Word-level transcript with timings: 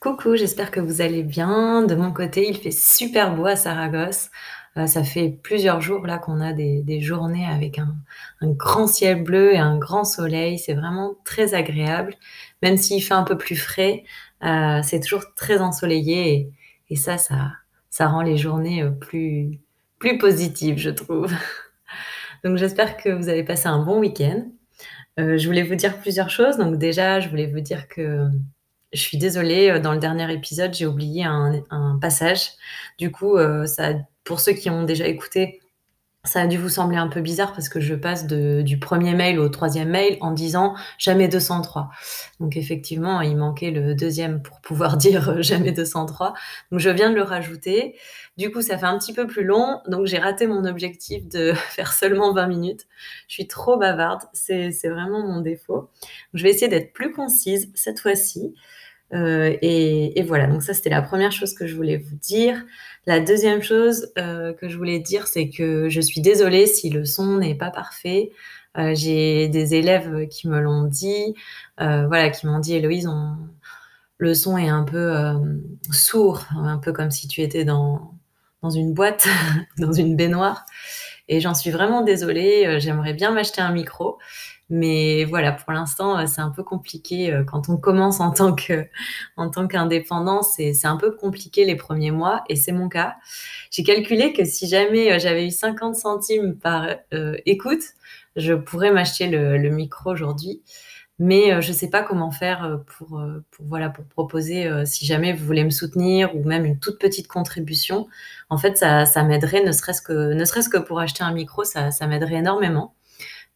Coucou, 0.00 0.36
j'espère 0.36 0.70
que 0.70 0.80
vous 0.80 1.02
allez 1.02 1.22
bien. 1.22 1.82
De 1.82 1.94
mon 1.94 2.12
côté, 2.12 2.48
il 2.48 2.56
fait 2.56 2.70
super 2.70 3.34
beau 3.34 3.44
à 3.44 3.56
Saragosse. 3.56 4.30
Euh, 4.78 4.86
ça 4.86 5.04
fait 5.04 5.28
plusieurs 5.28 5.82
jours 5.82 6.06
là 6.06 6.16
qu'on 6.16 6.40
a 6.40 6.54
des, 6.54 7.00
journées 7.02 7.44
avec 7.44 7.78
un, 7.78 7.94
grand 8.42 8.86
ciel 8.86 9.22
bleu 9.22 9.52
et 9.52 9.58
un 9.58 9.76
grand 9.76 10.04
soleil. 10.04 10.58
C'est 10.58 10.74
vraiment 10.74 11.16
très 11.24 11.52
agréable. 11.52 12.14
Même 12.62 12.78
s'il 12.78 13.02
fait 13.02 13.14
un 13.14 13.24
peu 13.24 13.36
plus 13.36 13.56
frais, 13.56 14.04
euh, 14.44 14.80
c'est 14.82 15.00
toujours 15.00 15.34
très 15.34 15.60
ensoleillé 15.60 16.50
et, 16.88 16.96
ça, 16.96 17.18
ça, 17.18 17.52
ça 17.90 18.08
rend 18.08 18.22
les 18.22 18.38
journées 18.38 18.82
euh, 18.82 18.90
plus, 18.90 19.60
plus 19.98 20.18
positives, 20.18 20.78
je 20.78 20.90
trouve. 20.90 21.32
Donc 22.44 22.56
j'espère 22.56 22.96
que 22.96 23.08
vous 23.08 23.28
allez 23.28 23.44
passer 23.44 23.66
un 23.66 23.84
bon 23.84 23.98
week-end. 23.98 24.46
je 25.16 25.46
voulais 25.46 25.64
vous 25.64 25.74
dire 25.74 25.98
plusieurs 25.98 26.30
choses. 26.30 26.56
Donc 26.56 26.78
déjà, 26.78 27.20
je 27.20 27.28
voulais 27.28 27.46
vous 27.46 27.60
dire 27.60 27.88
que 27.88 28.30
je 28.92 29.00
suis 29.00 29.18
désolée, 29.18 29.70
euh, 29.70 29.80
dans 29.80 29.92
le 29.92 29.98
dernier 29.98 30.32
épisode, 30.32 30.74
j'ai 30.74 30.86
oublié 30.86 31.24
un, 31.24 31.98
passage. 32.00 32.52
Du 32.98 33.10
coup, 33.10 33.36
euh, 33.36 33.66
ça, 33.66 33.94
pour 34.24 34.40
ceux 34.40 34.52
qui 34.52 34.70
ont 34.70 34.84
déjà 34.84 35.06
écouté, 35.06 35.60
ça 36.28 36.42
a 36.42 36.46
dû 36.46 36.58
vous 36.58 36.68
sembler 36.68 36.98
un 36.98 37.08
peu 37.08 37.20
bizarre 37.20 37.52
parce 37.52 37.68
que 37.68 37.80
je 37.80 37.94
passe 37.94 38.26
du 38.26 38.78
premier 38.78 39.14
mail 39.14 39.38
au 39.38 39.48
troisième 39.48 39.88
mail 39.88 40.18
en 40.20 40.30
disant 40.30 40.74
jamais 40.98 41.26
203. 41.26 41.90
Donc 42.38 42.56
effectivement, 42.56 43.20
il 43.22 43.36
manquait 43.36 43.70
le 43.70 43.94
deuxième 43.94 44.42
pour 44.42 44.60
pouvoir 44.60 44.96
dire 44.98 45.42
jamais 45.42 45.72
203. 45.72 46.34
Donc 46.70 46.80
je 46.80 46.90
viens 46.90 47.10
de 47.10 47.14
le 47.14 47.22
rajouter. 47.22 47.96
Du 48.36 48.52
coup, 48.52 48.60
ça 48.60 48.76
fait 48.78 48.86
un 48.86 48.98
petit 48.98 49.14
peu 49.14 49.26
plus 49.26 49.44
long. 49.44 49.80
Donc 49.88 50.06
j'ai 50.06 50.18
raté 50.18 50.46
mon 50.46 50.64
objectif 50.64 51.26
de 51.26 51.52
faire 51.70 51.92
seulement 51.92 52.32
20 52.32 52.46
minutes. 52.46 52.86
Je 53.26 53.34
suis 53.34 53.48
trop 53.48 53.78
bavarde. 53.78 54.22
C'est 54.32 54.70
vraiment 54.84 55.26
mon 55.26 55.40
défaut. 55.40 55.88
Je 56.34 56.42
vais 56.42 56.50
essayer 56.50 56.68
d'être 56.68 56.92
plus 56.92 57.12
concise 57.12 57.70
cette 57.74 58.00
fois-ci. 58.00 58.54
Euh, 59.14 59.56
et, 59.62 60.22
voilà, 60.22 60.46
donc 60.46 60.62
ça 60.62 60.74
c'était 60.74 60.90
la 60.90 61.02
première 61.02 61.32
chose 61.32 61.54
que 61.54 61.66
je 61.66 61.74
voulais 61.74 61.96
vous 61.96 62.16
dire. 62.16 62.64
La 63.06 63.20
deuxième 63.20 63.62
chose 63.62 64.12
euh, 64.18 64.52
que 64.52 64.68
je 64.68 64.76
voulais 64.76 64.98
dire, 65.00 65.26
c'est 65.26 65.48
que 65.48 65.88
je 65.88 66.00
suis 66.00 66.20
désolée 66.20 66.66
si 66.66 66.90
le 66.90 67.04
son 67.04 67.38
n'est 67.38 67.54
pas 67.54 67.70
parfait. 67.70 68.30
Euh, 68.76 68.94
j'ai 68.94 69.48
des 69.48 69.74
élèves 69.74 70.28
qui 70.28 70.48
me 70.48 70.60
l'ont 70.60 70.84
dit, 70.84 71.34
voilà, 71.78 72.30
qui 72.30 72.46
m'ont 72.46 72.58
dit 72.58 72.74
Héloïse, 72.74 73.08
le 74.18 74.34
son 74.34 74.58
est 74.58 74.68
un 74.68 74.84
peu 74.84 75.14
sourd, 75.90 76.44
un 76.56 76.78
peu 76.78 76.92
comme 76.92 77.10
si 77.10 77.28
tu 77.28 77.40
étais 77.42 77.64
dans, 77.64 78.14
dans 78.62 78.70
une 78.70 78.92
boîte, 78.92 79.26
dans 79.78 79.92
une 79.92 80.16
baignoire. 80.16 80.64
Et 81.28 81.40
j'en 81.40 81.54
suis 81.54 81.70
vraiment 81.70 82.02
désolée. 82.02 82.78
J'aimerais 82.80 83.14
bien 83.14 83.32
m'acheter 83.32 83.60
un 83.60 83.72
micro. 83.72 84.18
Mais 84.70 85.24
voilà, 85.24 85.52
pour 85.52 85.72
l'instant, 85.72 86.18
euh, 86.18 86.26
c'est 86.26 86.42
un 86.42 86.50
peu 86.50 86.62
compliqué 86.62 87.32
euh, 87.32 87.42
quand 87.42 87.70
on 87.70 87.78
commence 87.78 88.20
en 88.20 88.30
tant 88.32 88.54
que 88.54 88.86
en 89.36 89.48
tant 89.50 89.66
qu'indépendant. 89.66 90.42
C'est 90.42 90.84
un 90.84 90.96
peu 90.96 91.12
compliqué 91.12 91.64
les 91.64 91.76
premiers 91.76 92.10
mois 92.10 92.44
et 92.48 92.56
c'est 92.56 92.72
mon 92.72 92.88
cas. 92.88 93.16
J'ai 93.70 93.82
calculé 93.82 94.32
que 94.34 94.44
si 94.44 94.68
jamais 94.68 95.12
euh, 95.12 95.18
j'avais 95.18 95.46
eu 95.46 95.50
50 95.50 95.94
centimes 95.94 96.56
par 96.56 96.86
écoute, 97.46 97.82
je 98.36 98.54
pourrais 98.54 98.92
m'acheter 98.92 99.28
le, 99.28 99.70
micro 99.70 100.10
aujourd'hui. 100.10 100.62
Mais 101.18 101.60
je 101.62 101.68
ne 101.68 101.74
sais 101.76 101.90
pas 101.90 102.02
comment 102.02 102.30
faire 102.30 102.80
pour, 102.86 103.20
pour, 103.50 103.66
voilà, 103.66 103.88
pour 103.90 104.04
proposer, 104.04 104.70
si 104.86 105.04
jamais 105.06 105.32
vous 105.32 105.44
voulez 105.44 105.64
me 105.64 105.70
soutenir 105.70 106.34
ou 106.36 106.44
même 106.44 106.64
une 106.64 106.78
toute 106.78 106.98
petite 107.00 107.26
contribution. 107.28 108.06
En 108.50 108.58
fait, 108.58 108.78
ça, 108.78 109.04
ça 109.06 109.24
m'aiderait, 109.24 109.64
ne 109.64 109.72
serait-ce 109.72 110.02
que, 110.02 110.32
ne 110.34 110.44
serait-ce 110.44 110.68
que 110.68 110.78
pour 110.78 111.00
acheter 111.00 111.24
un 111.24 111.32
micro, 111.32 111.64
ça, 111.64 111.90
ça 111.90 112.06
m'aiderait 112.06 112.36
énormément. 112.36 112.94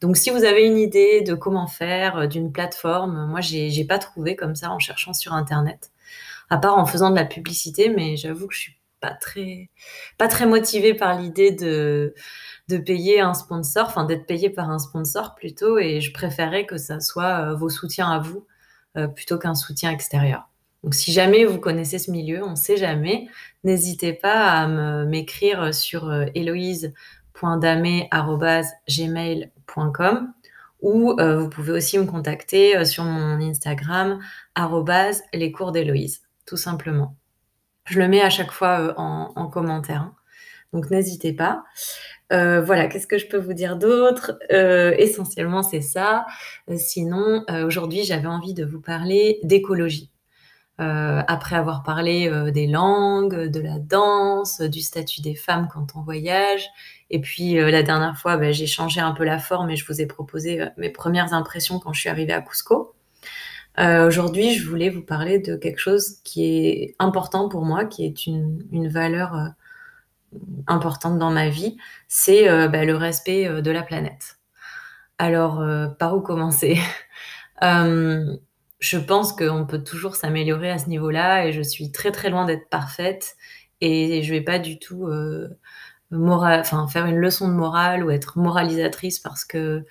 Donc, 0.03 0.17
si 0.17 0.31
vous 0.31 0.43
avez 0.45 0.67
une 0.67 0.79
idée 0.79 1.23
de 1.23 1.33
comment 1.35 1.69
faire, 1.69 2.17
euh, 2.19 2.27
d'une 2.27 2.53
plateforme, 2.53 3.27
moi, 3.27 3.41
j'ai 3.41 3.85
pas 3.85 3.99
trouvé 3.99 4.35
comme 4.35 4.57
ça 4.57 4.71
en 4.71 4.81
cherchant 4.81 5.13
sur 5.13 5.33
Internet, 5.33 5.93
à 6.51 6.59
part 6.59 6.77
en 6.77 6.85
faisant 6.85 7.11
de 7.11 7.15
la 7.15 7.25
publicité, 7.25 7.89
mais 7.89 8.17
j'avoue 8.17 8.49
que 8.49 8.55
je 8.55 8.61
suis 8.61 8.77
pas 9.01 9.15
très, 9.15 9.71
pas 10.19 10.29
très 10.29 10.47
motivée 10.47 10.95
par 10.95 11.19
l'idée 11.19 11.53
de, 11.53 12.15
de 12.69 12.79
payer 12.79 13.21
un 13.21 13.35
sponsor, 13.35 13.87
enfin 13.87 14.05
d'être 14.05 14.27
payé 14.27 14.51
par 14.51 14.71
un 14.71 14.81
sponsor 14.81 15.37
plutôt, 15.37 15.79
et 15.79 16.01
je 16.01 16.13
préférais 16.13 16.67
que 16.67 16.79
ça 16.79 16.99
soit 17.01 17.51
euh, 17.51 17.55
vos 17.55 17.69
soutiens 17.69 18.11
à 18.11 18.19
vous 18.19 18.45
euh, 18.97 19.07
plutôt 19.07 19.39
qu'un 19.39 19.55
soutien 19.55 19.93
extérieur. 19.93 20.49
Donc 20.83 20.95
si 20.95 21.13
jamais 21.13 21.45
vous 21.45 21.59
connaissez 21.59 21.99
ce 21.99 22.11
milieu, 22.11 22.45
on 22.45 22.51
ne 22.51 22.57
sait 22.57 22.77
jamais, 22.77 23.29
n'hésitez 23.63 24.13
pas 24.13 24.49
à 24.51 24.67
m'écrire 25.05 25.73
sur 25.73 26.13
héloïse.damé.gmail.com 27.35 30.33
ou 30.83 31.15
euh, 31.19 31.39
vous 31.39 31.49
pouvez 31.49 31.73
aussi 31.73 31.99
me 31.99 32.05
contacter 32.05 32.77
euh, 32.77 32.85
sur 32.85 33.05
mon 33.05 33.41
Instagram 33.41 34.21
les 35.33 35.53
cours 35.53 35.73
d'Héloïse, 35.73 36.23
tout 36.45 36.57
simplement. 36.57 37.17
Je 37.87 37.99
le 37.99 38.09
mets 38.09 38.21
à 38.21 38.31
chaque 38.31 38.51
fois 38.51 38.81
euh, 38.81 38.95
en, 38.97 39.49
commentaire, 39.49 40.03
hein. 40.03 40.15
donc 40.73 40.91
n'hésitez 40.91 41.33
pas. 41.33 41.65
voilà, 42.31 42.89
qu'est-ce 42.89 43.07
que 43.07 43.19
je 43.19 43.27
peux 43.27 43.39
vous 43.39 43.55
dire 43.55 43.77
d'autre? 43.77 44.39
Essentiellement, 44.51 45.63
c'est 45.63 45.81
ça. 45.81 46.27
sinon, 46.77 47.45
aujourd'hui, 47.65 48.05
j'avais 48.05 48.29
envie 48.29 48.55
de 48.55 48.65
vous 48.65 48.81
parler 48.81 49.39
d'écologie. 49.43 50.12
Après 51.29 51.57
avoir 51.57 51.83
parlé 51.83 52.31
des 52.53 52.67
langues, 52.67 53.49
de 53.49 53.61
la 53.61 53.79
danse, 53.79 54.61
du 54.61 54.81
statut 54.81 55.21
des 55.21 55.35
femmes 55.35 55.69
quand 55.73 55.87
on 55.95 56.03
voyage 56.03 56.69
et 57.13 57.21
puis 57.21 57.59
euh, 57.59 57.71
la 57.71 57.83
dernière 57.83 58.17
fois, 58.17 58.39
bah, 58.39 58.53
j'ai 58.53 58.67
changé 58.67 59.01
un 59.01 59.13
peu 59.13 59.25
la 59.25 59.39
forme 59.39 59.71
et 59.71 59.77
je 59.77 59.87
vous 59.87 60.01
ai 60.01 60.07
proposé 60.07 60.63
euh, 60.63 60.67
mes 60.79 60.89
premières 60.89 61.35
impressions 61.35 61.79
quand 61.79 61.93
je 61.93 62.01
suis 62.01 62.09
arrivée 62.09 62.33
à 62.33 62.41
Cusco. 62.41 62.95
Euh, 63.79 64.07
aujourd'hui, 64.07 64.55
je 64.55 64.67
voulais 64.67 64.89
vous 64.89 65.03
parler 65.03 65.39
de 65.39 65.55
quelque 65.57 65.79
chose 65.79 66.17
qui 66.25 66.45
est 66.45 66.97
important 66.99 67.51
pour 67.51 67.65
moi, 67.67 67.85
qui 67.85 68.07
est 68.07 68.27
une, 68.27 68.67
une 68.73 68.89
valeur 68.89 69.53
importante 70.67 71.19
dans 71.19 71.31
ma 71.31 71.51
vie, 71.51 71.77
c'est 72.09 72.47
bah, 72.69 72.85
le 72.85 72.97
respect 72.97 73.63
de 73.63 73.71
la 73.71 73.83
planète. 73.83 74.39
Alors, 75.19 75.65
par 75.99 76.15
où 76.17 76.21
commencer? 76.21 76.79
Je 78.83 78.99
pense 78.99 79.33
qu'on 79.33 79.65
peut 79.67 79.83
toujours 79.83 80.17
s'améliorer 80.17 80.71
à 80.71 80.79
ce 80.79 80.89
niveau-là 80.89 81.47
et 81.47 81.53
je 81.53 81.63
suis 81.63 81.93
très 81.93 82.13
très 82.13 82.31
loin 82.31 82.45
d'être 82.45 82.69
parfaite 82.69 83.37
et 83.81 84.23
je 84.23 84.31
vais 84.33 84.41
pas 84.43 84.59
du 84.59 84.79
tout 84.79 85.09
enfin 86.13 86.89
faire 86.89 87.07
une 87.07 87.17
leçon 87.17 87.49
de 87.49 87.55
morale 87.55 88.05
ou 88.05 88.11
être 88.11 88.39
moralisatrice 88.39 89.19
parce 89.19 89.45
que 89.45 89.85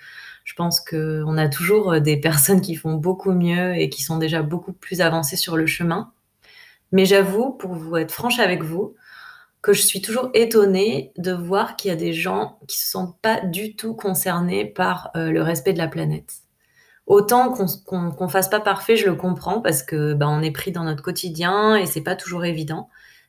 je 0.44 0.54
pense 0.54 0.80
qu'on 0.80 1.36
a 1.38 1.48
toujours 1.48 1.92
euh, 1.92 2.00
des 2.00 2.16
personnes 2.16 2.60
qui 2.60 2.74
font 2.74 2.94
beaucoup 2.94 3.32
mieux 3.32 3.76
et 3.76 3.88
qui 3.88 4.02
sont 4.02 4.18
déjà 4.18 4.42
beaucoup 4.42 4.72
plus 4.72 5.00
avancées 5.00 5.36
sur 5.36 5.56
le 5.56 5.66
chemin. 5.66 6.12
Mais 6.92 7.06
j'avoue, 7.06 7.52
pour 7.52 7.74
vous 7.74 7.96
être 7.96 8.12
franche 8.12 8.38
avec 8.40 8.62
vous, 8.62 8.94
que 9.62 9.72
je 9.72 9.82
suis 9.82 10.02
toujours 10.02 10.30
étonnée 10.34 11.12
de 11.16 11.32
voir 11.32 11.76
qu'il 11.76 11.90
y 11.90 11.92
a 11.92 11.96
des 11.96 12.12
gens 12.12 12.58
qui 12.68 12.76
ne 12.76 12.80
se 12.80 12.90
sentent 12.90 13.18
pas 13.20 13.40
du 13.40 13.76
tout 13.76 13.94
concernés 13.94 14.64
par 14.66 15.10
euh, 15.16 15.30
le 15.30 15.42
respect 15.42 15.72
de 15.72 15.78
la 15.78 15.88
planète. 15.88 16.41
Autant 17.06 17.52
qu'on 17.52 18.14
ne 18.20 18.28
fasse 18.28 18.48
pas 18.48 18.60
parfait, 18.60 18.96
je 18.96 19.06
le 19.06 19.14
comprends 19.14 19.60
parce 19.60 19.82
que 19.82 20.14
bah, 20.14 20.38
est 20.42 20.50
pris 20.52 20.72
dans 20.72 20.84
notre 20.84 21.02
quotidien 21.02 21.76
et 21.76 21.86
c'est 21.86 22.00
pas 22.00 22.16
toujours 22.16 22.44
évident. 22.44 22.88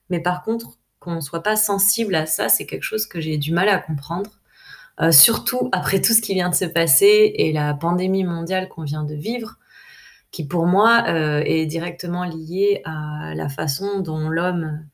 Mais 0.09 0.19
par 0.19 0.43
contre, 0.43 0.77
qu'on 0.99 1.15
ne 1.15 1.21
soit 1.21 1.43
pas 1.43 1.55
sensible 1.55 2.15
à 2.15 2.25
ça, 2.25 2.49
c'est 2.49 2.65
quelque 2.65 2.83
chose 2.83 3.05
que 3.07 3.19
j'ai 3.19 3.37
du 3.37 3.51
mal 3.51 3.69
à 3.69 3.79
comprendre. 3.79 4.29
Euh, 5.01 5.11
surtout 5.11 5.69
après 5.71 6.01
tout 6.01 6.13
ce 6.13 6.21
qui 6.21 6.35
vient 6.35 6.49
de 6.49 6.55
se 6.55 6.65
passer 6.65 7.33
et 7.35 7.51
la 7.51 7.73
pandémie 7.73 8.23
mondiale 8.23 8.69
qu'on 8.69 8.83
vient 8.83 9.03
de 9.03 9.15
vivre, 9.15 9.57
qui 10.31 10.45
pour 10.47 10.67
moi 10.67 11.05
euh, 11.07 11.41
est 11.45 11.65
directement 11.65 12.23
liée 12.25 12.81
à 12.85 13.33
la 13.35 13.49
façon 13.49 14.01
dont 14.01 14.29
l'homme 14.29 14.85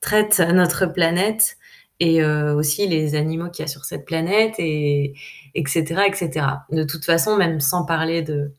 traite 0.00 0.40
notre 0.40 0.86
planète 0.86 1.56
et 2.00 2.22
euh, 2.22 2.54
aussi 2.54 2.86
les 2.86 3.14
animaux 3.14 3.50
qu'il 3.50 3.62
y 3.62 3.64
a 3.64 3.68
sur 3.68 3.84
cette 3.84 4.04
planète, 4.04 4.54
et, 4.58 5.14
etc., 5.54 6.02
etc. 6.06 6.46
De 6.70 6.84
toute 6.84 7.04
façon, 7.04 7.36
même 7.36 7.60
sans 7.60 7.84
parler 7.84 8.22
de, 8.22 8.52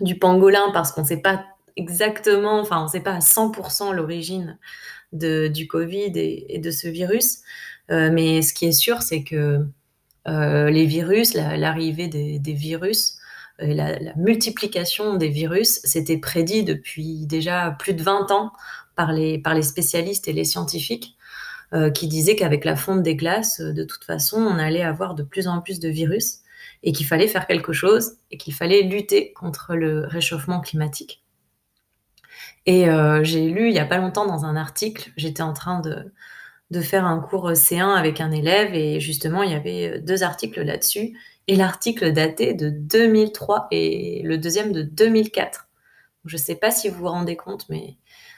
du 0.00 0.18
pangolin, 0.18 0.70
parce 0.72 0.92
qu'on 0.92 1.02
ne 1.02 1.06
sait 1.06 1.20
pas 1.20 1.44
exactement, 1.76 2.60
enfin, 2.60 2.80
on 2.80 2.84
ne 2.84 2.88
sait 2.88 3.00
pas 3.00 3.14
à 3.14 3.18
100% 3.20 3.94
l'origine 3.94 4.58
du 5.12 5.66
Covid 5.68 6.12
et, 6.16 6.58
de 6.58 6.70
ce 6.70 6.88
virus. 6.88 7.38
Euh, 7.90 8.10
mais 8.12 8.42
ce 8.42 8.52
qui 8.52 8.66
est 8.66 8.72
sûr, 8.72 9.02
c'est 9.02 9.22
que 9.22 9.64
euh, 10.26 10.70
les 10.70 10.86
virus, 10.86 11.34
l'arrivée 11.34 12.08
des, 12.08 12.52
virus, 12.52 13.18
la, 13.58 13.98
la, 13.98 14.14
multiplication 14.16 15.14
des 15.14 15.28
virus, 15.28 15.80
c'était 15.84 16.18
prédit 16.18 16.64
depuis 16.64 17.26
déjà 17.26 17.76
plus 17.78 17.94
de 17.94 18.02
20 18.02 18.30
ans 18.32 18.52
par 18.96 19.12
les, 19.12 19.38
par 19.38 19.54
les 19.54 19.62
spécialistes 19.62 20.26
et 20.26 20.32
les 20.32 20.44
scientifiques. 20.44 21.15
Qui 21.94 22.08
disaient 22.08 22.36
qu'avec 22.36 22.64
la 22.64 22.76
fonte 22.76 23.02
des 23.02 23.16
glaces, 23.16 23.60
de 23.60 23.84
toute 23.84 24.04
façon, 24.04 24.38
on 24.38 24.58
allait 24.58 24.82
avoir 24.82 25.14
de 25.14 25.22
plus 25.22 25.48
en 25.48 25.60
plus 25.60 25.80
de 25.80 25.88
virus 25.88 26.40
et 26.82 26.92
qu'il 26.92 27.06
fallait 27.06 27.28
faire 27.28 27.46
quelque 27.46 27.72
chose 27.72 28.18
et 28.30 28.36
qu'il 28.36 28.54
fallait 28.54 28.82
lutter 28.82 29.32
contre 29.32 29.74
le 29.74 30.06
réchauffement 30.06 30.60
climatique. 30.60 31.22
Et 32.66 32.88
euh, 32.88 33.22
j'ai 33.22 33.48
lu 33.48 33.68
il 33.68 33.72
n'y 33.72 33.78
a 33.78 33.84
pas 33.84 33.98
longtemps 33.98 34.26
dans 34.26 34.44
un 34.44 34.56
article, 34.56 35.12
j'étais 35.16 35.42
en 35.42 35.52
train 35.52 35.80
de, 35.80 36.12
de 36.70 36.80
faire 36.80 37.04
un 37.04 37.20
cours 37.20 37.50
C1 37.50 37.94
avec 37.94 38.20
un 38.20 38.32
élève 38.32 38.74
et 38.74 39.00
justement, 39.00 39.42
il 39.42 39.52
y 39.52 39.54
avait 39.54 40.00
deux 40.00 40.22
articles 40.22 40.62
là-dessus 40.62 41.16
et 41.48 41.56
l'article 41.56 42.12
datait 42.12 42.54
de 42.54 42.70
2003 42.70 43.68
et 43.70 44.22
le 44.24 44.36
deuxième 44.36 44.72
de 44.72 44.82
2004. 44.82 45.68
Je 46.24 46.36
ne 46.36 46.40
sais 46.40 46.56
pas 46.56 46.72
si 46.72 46.88
vous 46.88 46.98
vous 46.98 47.08
rendez 47.08 47.36
compte, 47.36 47.68
mais 47.68 47.96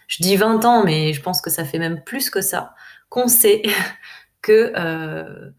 je 0.08 0.22
dis 0.22 0.36
20 0.36 0.64
ans, 0.66 0.84
mais 0.84 1.14
je 1.14 1.22
pense 1.22 1.40
que 1.40 1.50
ça 1.50 1.64
fait 1.64 1.78
même 1.78 2.02
plus 2.04 2.28
que 2.28 2.42
ça, 2.42 2.74
qu'on 3.08 3.28
sait 3.28 3.62
que 4.42 4.72
euh, 4.76 5.50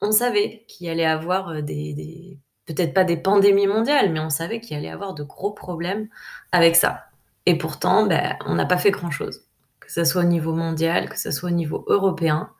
on 0.00 0.12
savait 0.12 0.64
qu'il 0.68 0.88
allait 0.88 1.04
avoir 1.04 1.62
des, 1.62 2.38
peut-être 2.66 2.94
pas 2.94 3.04
des 3.04 3.16
pandémies 3.16 3.66
mondiales, 3.66 4.12
mais 4.12 4.20
on 4.20 4.30
savait 4.30 4.60
qu'il 4.60 4.76
allait 4.76 4.90
avoir 4.90 5.14
de 5.14 5.22
gros 5.22 5.52
problèmes 5.52 6.08
avec 6.52 6.76
ça. 6.76 7.06
Et 7.46 7.56
pourtant, 7.56 8.06
ben, 8.06 8.36
on 8.46 8.54
n'a 8.54 8.66
pas 8.66 8.78
fait 8.78 8.90
grand-chose, 8.90 9.42
que 9.80 9.92
ce 9.92 10.04
soit 10.04 10.22
au 10.22 10.26
niveau 10.26 10.52
mondial, 10.54 11.08
que 11.08 11.18
ce 11.18 11.30
soit 11.30 11.50
au 11.50 11.52
niveau 11.52 11.84
européen. 11.88 12.50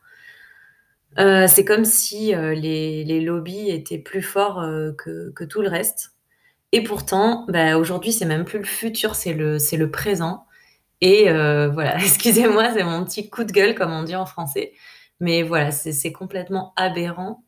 Euh, 1.19 1.47
c'est 1.47 1.65
comme 1.65 1.85
si 1.85 2.33
euh, 2.33 2.53
les, 2.53 3.21
lobbies 3.21 3.69
étaient 3.69 3.97
plus 3.97 4.21
forts 4.21 4.63
que, 4.97 5.43
tout 5.45 5.61
le 5.61 5.69
reste. 5.69 6.13
Et 6.71 6.83
pourtant, 6.83 7.45
ben, 7.49 7.75
aujourd'hui, 7.75 8.13
c'est 8.13 8.25
même 8.25 8.45
plus 8.45 8.59
le 8.59 8.65
futur, 8.65 9.15
c'est 9.15 9.33
le, 9.33 9.59
c'est 9.59 9.77
le 9.77 9.91
présent. 9.91 10.45
Et 11.01 11.29
euh, 11.29 11.69
voilà, 11.73 11.97
excusez-moi, 11.97 12.71
c'est 12.73 12.83
mon 12.83 13.03
petit 13.03 13.29
coup 13.29 13.43
de 13.43 13.51
gueule, 13.51 13.75
comme 13.75 13.91
on 13.91 14.03
dit 14.03 14.15
en 14.15 14.25
français. 14.25 14.73
Mais 15.19 15.43
voilà, 15.43 15.71
c'est 15.71 16.11
complètement 16.11 16.73
aberrant, 16.75 17.43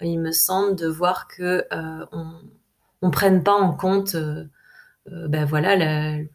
il 0.00 0.18
me 0.18 0.32
semble, 0.32 0.76
de 0.76 0.86
voir 0.86 1.28
que 1.28 1.66
euh, 1.72 2.06
on, 3.02 3.10
prenne 3.10 3.42
pas 3.42 3.52
en 3.52 3.74
compte, 3.74 4.14
euh, 4.14 4.44
ben 5.06 5.44
voilà, 5.44 5.76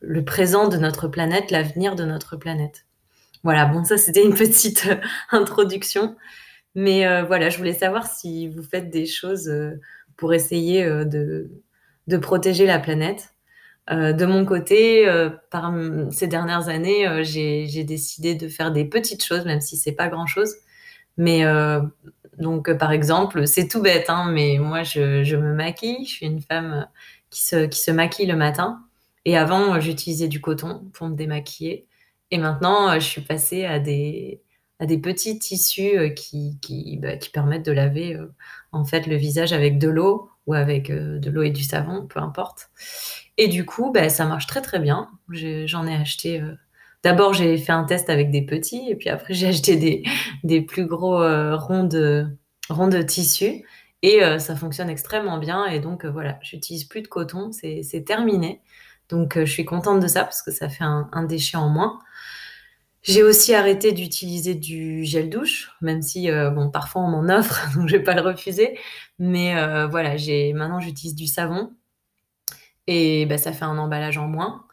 le 0.02 0.25
présent 0.25 0.68
de 0.68 0.78
notre 0.78 1.08
planète, 1.08 1.50
l'avenir 1.52 1.96
de 1.96 2.06
notre 2.06 2.38
planète. 2.38 2.86
Voilà, 3.44 3.66
bon, 3.66 3.84
ça 3.84 3.98
c'était 3.98 4.24
une 4.24 4.36
petite 4.36 4.88
introduction. 5.31 6.16
Mais 6.75 7.22
voilà, 7.24 7.50
je 7.50 7.58
voulais 7.58 7.74
savoir 7.74 8.08
si 8.08 8.50
vous 8.50 8.64
faites 8.64 8.90
des 8.90 9.06
choses 9.06 9.52
pour 10.18 10.34
essayer 10.34 10.86
de 10.86 12.18
protéger 12.18 12.66
la 12.66 12.80
planète. 12.80 13.33
Euh, 13.92 14.14
de 14.14 14.26
mon 14.26 14.46
côté, 14.46 15.08
euh, 15.08 15.30
par 15.52 15.74
ces 16.12 16.28
dernières 16.28 16.70
années, 16.70 17.08
euh, 17.08 17.24
j'ai 17.24 17.84
décidé 17.84 18.36
de 18.36 18.48
faire 18.48 18.72
des 18.72 18.86
petites 18.86 19.24
choses, 19.24 19.46
même 19.46 19.62
si 19.62 19.78
c'est 19.78 19.92
pas 19.92 20.08
grand-chose. 20.08 20.56
Mais 21.18 21.44
donc, 22.40 22.74
par 22.78 22.92
exemple, 22.92 23.46
c'est 23.48 23.68
tout 23.68 23.82
bête, 23.82 24.10
hein, 24.10 24.32
mais 24.32 24.58
moi, 24.60 24.84
je, 24.84 25.36
me 25.36 25.54
maquille. 25.54 26.06
Je 26.06 26.12
suis 26.12 26.26
une 26.26 26.42
femme 26.42 26.88
qui 27.30 27.44
se, 27.44 27.66
qui 27.68 27.80
se 27.80 27.92
maquille 27.92 28.26
le 28.26 28.36
matin. 28.36 28.82
Et 29.26 29.38
avant, 29.38 29.80
j'utilisais 29.80 30.28
du 30.28 30.42
coton 30.42 30.90
pour 30.94 31.08
me 31.08 31.16
démaquiller. 31.16 31.88
Et 32.32 32.38
maintenant, 32.40 32.96
je 32.96 33.06
suis 33.06 33.22
passée 33.22 33.66
à 33.66 33.80
des, 33.80 34.42
à 34.80 34.88
des 34.88 34.98
petits 34.98 35.38
tissus 35.40 36.14
qui, 36.16 36.58
qui, 36.62 36.98
bah, 36.98 37.18
qui 37.18 37.30
permettent 37.30 37.66
de 37.66 37.72
laver 37.72 38.18
en 38.72 38.86
fait 38.86 39.06
le 39.06 39.16
visage 39.16 39.54
avec 39.54 39.78
de 39.78 39.90
l'eau 39.90 40.32
ou 40.48 40.54
avec 40.54 40.92
de 40.92 41.30
l'eau 41.30 41.44
et 41.44 41.51
du 41.51 41.63
savon, 41.63 42.06
peu 42.07 42.19
importe. 42.19 42.69
Et 43.38 43.48
du 43.48 43.66
coup, 43.66 43.92
bah, 43.92 44.10
ça 44.10 44.25
marche 44.25 44.48
très 44.48 44.62
très 44.62 44.80
bien. 44.80 45.10
J'en 45.30 45.88
ai, 45.88 45.95
acheté. 45.95 46.42
Euh, 46.42 46.54
d'abord, 47.04 47.34
j'ai 47.34 47.57
fait 47.57 47.72
un 47.72 47.84
test 47.84 48.10
avec 48.10 48.31
des 48.31 48.44
petits, 48.44 48.90
et 48.90 48.95
puis 48.95 49.10
après, 49.10 49.34
j'ai 49.34 49.48
acheté 49.48 49.75
des, 49.75 50.04
des, 50.44 50.62
plus 50.62 50.86
gros 50.86 51.22
euh, 51.22 51.56
ronds, 51.56 51.84
de, 51.84 52.28
ronds 52.69 52.88
de 52.88 53.01
tissu. 53.01 53.63
Et 54.01 54.24
euh, 54.24 54.38
ça 54.38 54.56
fonctionne 54.56 54.90
extrêmement 54.90 55.38
bien. 55.38 55.66
Et 55.66 55.80
donc, 55.80 56.06
voilà, 56.06 56.38
j'utilise 56.42 56.84
plus 56.84 57.01
de 57.01 57.07
coton, 57.07 57.51
c'est 57.51 58.04
terminé. 58.06 58.62
Donc, 59.10 59.38
je 59.38 59.46
suis 59.46 59.66
contente 59.66 60.00
de 60.00 60.07
ça 60.07 60.24
parce 60.24 60.42
que 60.42 60.51
ça 60.51 60.69
fait 60.69 60.84
un, 60.84 61.10
un 61.13 61.24
déchet 61.24 61.57
en 61.57 61.69
moins. 61.69 62.00
J'ai 63.04 63.24
aussi 63.24 63.54
arrêté 63.54 63.92
d'utiliser 63.92 64.56
du 64.56 65.04
gel 65.06 65.30
douche, 65.30 65.72
même 65.82 66.02
si 66.02 66.30
bon 66.32 66.72
parfois 66.72 67.02
on 67.02 67.10
m'en 67.10 67.34
offre, 67.34 67.70
donc 67.76 67.88
je 67.88 67.98
vais 67.98 68.04
pas 68.04 68.16
le 68.16 68.22
refuser. 68.22 68.80
Mais 69.20 69.54
voilà, 69.88 70.18
j'ai 70.18 70.54
maintenant 70.54 70.80
j'utilise 70.80 71.16
du 71.16 71.28
savon 71.28 71.72
et 72.88 73.26
bah, 73.26 73.38
ça 73.38 73.54
fait 73.54 73.66
un 73.66 73.78
emballage 73.78 74.18
en 74.18 74.28
moins. 74.28 74.66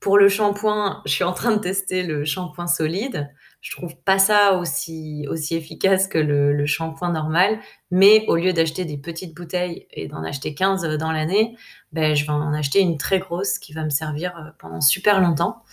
Pour 0.00 0.16
le 0.16 0.28
shampoing, 0.28 1.02
je 1.06 1.12
suis 1.12 1.24
en 1.24 1.32
train 1.32 1.56
de 1.56 1.60
tester 1.60 2.04
le 2.04 2.24
shampoing 2.24 2.68
solide. 2.68 3.28
Je 3.60 3.74
trouve 3.74 3.96
pas 3.96 4.20
ça 4.20 4.54
aussi, 4.54 5.26
aussi 5.28 5.56
efficace 5.56 6.06
que 6.06 6.18
le, 6.18 6.66
shampoing 6.66 7.10
normal, 7.10 7.58
mais 7.90 8.24
au 8.28 8.36
lieu 8.36 8.52
d'acheter 8.52 8.84
des 8.84 8.96
petites 8.96 9.34
bouteilles 9.34 9.88
et 9.90 10.06
d'en 10.06 10.22
acheter 10.22 10.54
15 10.54 10.82
dans 10.98 11.10
l'année, 11.10 11.56
ben, 11.90 12.14
je 12.14 12.24
vais 12.24 12.30
en 12.30 12.52
acheter 12.54 12.78
une 12.78 12.96
très 12.96 13.18
grosse 13.18 13.58
qui 13.58 13.72
va 13.72 13.82
me 13.82 13.90
servir 13.90 14.36
euh, 14.36 14.50
pendant 14.60 14.80
super 14.80 15.20
longtemps. 15.20 15.64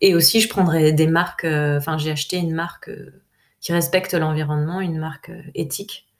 Et 0.00 0.14
aussi, 0.14 0.40
je 0.40 0.48
prendrai 0.48 0.92
des 0.92 1.06
marques, 1.06 1.44
euh, 1.44 1.78
enfin, 1.78 1.98
j'ai 1.98 2.10
acheté 2.10 2.36
une 2.38 2.54
marque 2.54 2.88
euh, 2.88 3.22
qui 3.60 3.72
respecte 3.72 4.14
l'environnement, 4.14 4.80
une 4.80 4.98
marque 4.98 5.30
éthique 5.54 6.10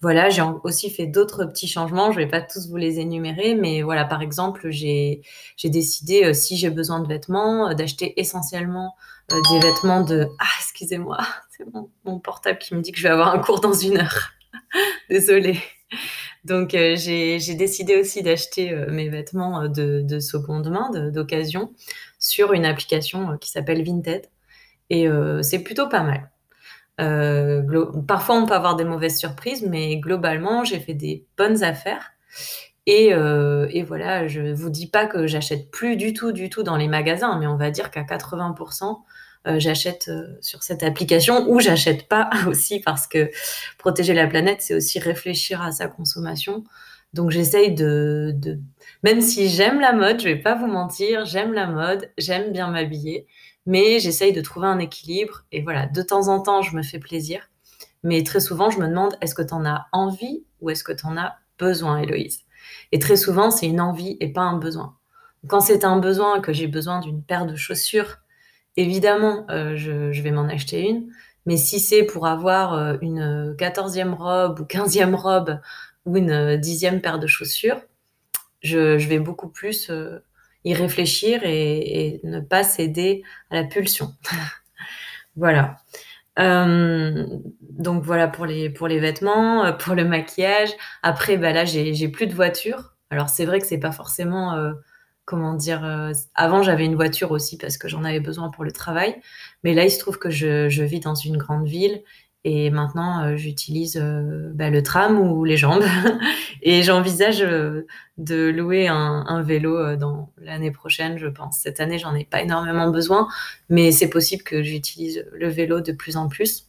voilà, 0.00 0.30
j'ai 0.30 0.42
aussi 0.62 0.90
fait 0.90 1.06
d'autres 1.06 1.44
petits 1.44 1.66
changements. 1.66 2.12
Je 2.12 2.18
vais 2.18 2.28
pas 2.28 2.40
tous 2.40 2.68
vous 2.68 2.76
les 2.76 3.00
énumérer, 3.00 3.54
mais 3.56 3.82
voilà, 3.82 4.04
par 4.04 4.22
exemple, 4.22 4.70
j'ai 4.70 5.22
décidé, 5.64 6.24
euh, 6.24 6.32
si 6.34 6.56
j'ai 6.56 6.70
besoin 6.70 7.00
de 7.00 7.08
vêtements, 7.08 7.70
euh, 7.70 7.74
d'acheter 7.74 8.18
essentiellement 8.20 8.94
euh, 9.32 9.36
des 9.50 9.58
vêtements 9.58 10.02
de... 10.02 10.28
Ah, 10.38 10.46
excusez-moi, 10.60 11.18
c'est 11.56 11.64
mon, 12.04 12.20
portable 12.20 12.58
qui 12.58 12.74
me 12.74 12.80
dit 12.80 12.92
que 12.92 12.98
je 12.98 13.02
vais 13.02 13.08
avoir 13.08 13.34
un 13.34 13.40
cours 13.40 13.60
dans 13.60 13.72
une 13.72 13.98
heure. 13.98 14.30
Désolée. 15.10 15.58
Donc, 16.44 16.70
j'ai 16.70 17.54
décidé 17.54 17.96
aussi 17.96 18.22
d'acheter 18.22 18.74
mes 18.90 19.08
vêtements 19.08 19.68
de, 19.68 20.02
de 20.02 20.20
seconde 20.20 20.70
main, 20.70 20.90
d'occasion, 21.10 21.72
sur 22.28 22.52
une 22.52 22.64
application 22.64 23.36
qui 23.38 23.50
s'appelle 23.50 23.84
Vinted. 23.84 24.26
Et 24.90 25.06
c'est 25.42 25.58
plutôt 25.60 25.88
pas 25.88 26.02
mal. 26.02 26.30
Euh, 27.00 27.62
parfois, 28.06 28.36
on 28.36 28.46
peut 28.46 28.54
avoir 28.54 28.76
des 28.76 28.84
mauvaises 28.84 29.18
surprises, 29.18 29.64
mais 29.68 29.96
globalement, 29.98 30.64
j'ai 30.64 30.80
fait 30.80 30.94
des 30.94 31.26
bonnes 31.36 31.62
affaires. 31.62 32.12
Et, 32.86 33.12
euh, 33.12 33.66
et, 33.70 33.82
voilà, 33.82 34.26
je 34.28 34.52
vous 34.52 34.70
dis 34.70 34.88
pas 34.88 35.06
que 35.06 35.26
j'achète 35.26 35.70
plus 35.70 35.96
du 35.96 36.12
tout, 36.14 36.32
du 36.32 36.48
tout 36.48 36.62
dans 36.62 36.76
les 36.76 36.88
magasins, 36.88 37.38
mais 37.38 37.46
on 37.46 37.56
va 37.56 37.70
dire 37.70 37.90
qu'à 37.90 38.02
80%, 38.02 39.04
euh, 39.46 39.58
j'achète 39.60 40.10
sur 40.40 40.62
cette 40.62 40.82
application 40.82 41.48
ou 41.48 41.60
j'achète 41.60 42.08
pas 42.08 42.30
aussi 42.48 42.80
parce 42.80 43.06
que 43.06 43.30
protéger 43.78 44.14
la 44.14 44.26
planète, 44.26 44.62
c'est 44.62 44.74
aussi 44.74 44.98
réfléchir 44.98 45.62
à 45.62 45.70
sa 45.70 45.86
consommation. 45.86 46.64
Donc 47.14 47.30
j'essaye 47.30 47.74
de, 47.74 48.32
de, 48.36 48.60
même 49.02 49.20
si 49.20 49.48
j'aime 49.48 49.80
la 49.80 49.92
mode, 49.92 50.20
je 50.20 50.24
vais 50.24 50.36
pas 50.36 50.54
vous 50.54 50.66
mentir, 50.66 51.24
j'aime 51.24 51.52
la 51.52 51.66
mode, 51.66 52.10
j'aime 52.18 52.52
bien 52.52 52.68
m'habiller, 52.68 53.26
mais 53.66 53.98
j'essaye 53.98 54.32
de 54.32 54.40
trouver 54.40 54.66
un 54.66 54.78
équilibre. 54.78 55.44
Et 55.52 55.62
voilà, 55.62 55.86
de 55.86 56.02
temps 56.02 56.28
en 56.28 56.40
temps, 56.40 56.62
je 56.62 56.76
me 56.76 56.82
fais 56.82 56.98
plaisir. 56.98 57.48
Mais 58.02 58.22
très 58.22 58.40
souvent, 58.40 58.70
je 58.70 58.78
me 58.78 58.88
demande, 58.88 59.16
est-ce 59.20 59.34
que 59.34 59.42
tu 59.42 59.54
en 59.54 59.64
as 59.64 59.86
envie 59.92 60.44
ou 60.60 60.70
est-ce 60.70 60.84
que 60.84 60.92
tu 60.92 61.06
en 61.06 61.16
as 61.16 61.36
besoin, 61.58 61.98
Héloïse? 61.98 62.44
Et 62.92 62.98
très 62.98 63.16
souvent, 63.16 63.50
c'est 63.50 63.66
une 63.66 63.80
envie 63.80 64.16
et 64.20 64.32
pas 64.32 64.42
un 64.42 64.58
besoin. 64.58 64.96
Quand 65.46 65.60
c'est 65.60 65.84
un 65.84 65.98
besoin, 65.98 66.40
que 66.40 66.52
j'ai 66.52 66.66
besoin 66.66 67.00
d'une 67.00 67.22
paire 67.22 67.46
de 67.46 67.56
chaussures, 67.56 68.18
évidemment, 68.76 69.46
euh, 69.50 69.76
je, 69.76 70.20
vais 70.22 70.30
m'en 70.30 70.48
acheter 70.48 70.88
une. 70.88 71.10
Mais 71.46 71.56
si 71.56 71.80
c'est 71.80 72.02
pour 72.02 72.26
avoir 72.26 72.74
euh, 72.74 72.96
une 73.00 73.54
quatorzième 73.58 74.14
robe 74.14 74.60
ou 74.60 74.64
quinzième 74.64 75.14
robe 75.14 75.60
ou 76.04 76.16
une 76.16 76.30
euh, 76.30 76.56
dixième 76.56 77.00
paire 77.00 77.18
de 77.18 77.26
chaussures, 77.26 77.80
je, 78.62 78.96
vais 78.96 79.18
beaucoup 79.18 79.48
plus 79.48 79.90
y 80.64 80.74
réfléchir 80.74 81.40
et, 81.44 82.20
ne 82.24 82.40
pas 82.40 82.64
céder 82.64 83.22
à 83.50 83.56
la 83.56 83.64
pulsion. 83.64 84.14
voilà. 85.36 85.76
Euh, 86.38 87.26
donc 87.60 88.04
voilà 88.04 88.28
pour 88.28 88.46
les, 88.46 88.70
pour 88.70 88.88
les 88.88 89.00
vêtements, 89.00 89.64
euh, 89.64 89.72
pour 89.72 89.94
le 89.94 90.04
maquillage. 90.04 90.70
Après, 91.02 91.36
bah 91.36 91.52
là, 91.52 91.64
j'ai 91.64 92.08
plus 92.08 92.26
de 92.26 92.34
voiture. 92.34 92.96
Alors 93.10 93.28
c'est 93.28 93.44
vrai 93.44 93.60
que 93.60 93.66
c'est 93.66 93.78
pas 93.78 93.92
forcément, 93.92 94.54
euh, 94.54 94.72
comment 95.24 95.54
dire, 95.54 95.82
avant 96.34 96.62
j'avais 96.62 96.84
une 96.84 96.94
voiture 96.94 97.32
aussi 97.32 97.58
parce 97.58 97.76
que 97.78 97.88
j'en 97.88 98.04
avais 98.04 98.20
besoin 98.20 98.50
pour 98.50 98.64
le 98.64 98.72
travail. 98.72 99.16
Mais 99.64 99.74
là, 99.74 99.84
il 99.84 99.90
se 99.90 99.98
trouve 99.98 100.18
que 100.18 100.30
je, 100.30 100.68
je 100.68 100.82
vis 100.84 101.00
dans 101.00 101.14
une 101.14 101.36
grande 101.36 101.66
ville 101.66 102.02
et 102.44 102.70
maintenant, 102.70 103.24
euh, 103.24 103.36
j'utilise 103.36 103.98
euh, 104.00 104.50
bah, 104.54 104.70
le 104.70 104.82
tram 104.82 105.18
ou 105.18 105.44
les 105.44 105.56
jambes. 105.56 105.82
et 106.62 106.82
j'envisage 106.82 107.42
euh, 107.42 107.86
de 108.16 108.50
louer 108.50 108.86
un, 108.88 109.42
vélo 109.42 109.76
l'année 110.38 110.70
prochaine, 110.70 111.18
je 111.18 111.26
pense. 111.26 111.58
Cette 111.58 111.80
année, 111.80 111.98
j'en 111.98 112.14
ai 112.14 112.24
pas 112.24 112.40
énormément 112.40 112.90
besoin, 112.90 113.28
mais 113.68 113.92
c'est 113.92 114.08
possible 114.08 114.42
que 114.42 114.62
j'utilise 114.62 115.26
le 115.32 115.48
vélo 115.48 115.80
de 115.80 115.92
plus 115.92 116.16
en 116.16 116.28
plus. 116.28 116.66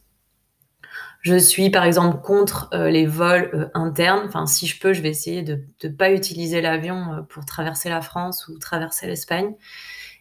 Je 1.22 1.36
suis 1.36 1.68
par 1.70 1.84
exemple 1.84 2.22
contre 2.22 2.70
les 2.72 3.06
vols 3.06 3.70
internes. 3.74 4.22
Enfin, 4.26 4.46
si 4.46 4.66
je 4.66 4.78
peux, 4.80 4.92
je 4.92 5.02
vais 5.02 5.10
essayer 5.10 5.42
de 5.42 5.60
ne 5.84 5.88
pas 5.90 6.12
utiliser 6.12 6.60
l'avion 6.60 7.26
pour 7.28 7.44
traverser 7.44 7.90
la 7.90 8.00
France 8.00 8.48
ou 8.48 8.58
traverser 8.58 9.06
l'Espagne. 9.06 9.54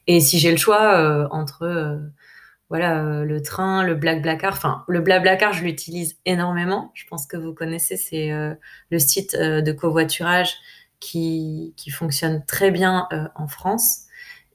Et 0.08 0.20
si 0.20 0.40
j'ai 0.40 0.52
le 0.52 0.58
choix 0.58 1.30
entre 1.32 2.02
voilà, 2.70 3.04
euh, 3.04 3.26
le 3.26 3.42
train, 3.42 3.84
le 3.84 3.96
Black 3.96 4.22
Blackar. 4.22 4.54
Enfin, 4.54 4.84
le 4.88 5.02
Black 5.02 5.24
Blackar, 5.24 5.54
je 5.54 5.64
l'utilise 5.64 6.18
énormément. 6.26 6.92
Je 6.94 7.06
pense 7.08 7.26
que 7.26 7.36
vous 7.36 7.54
connaissez, 7.54 7.98
c'est 7.98 8.32
euh, 8.32 8.54
le 8.92 9.00
site 9.00 9.36
euh, 9.36 9.62
de 9.62 9.72
covoiturage 9.72 10.54
qui, 11.00 11.74
qui, 11.78 11.90
fonctionne 11.90 12.46
très 12.46 12.72
bien 12.72 13.08
en 13.36 13.48
France 13.48 14.02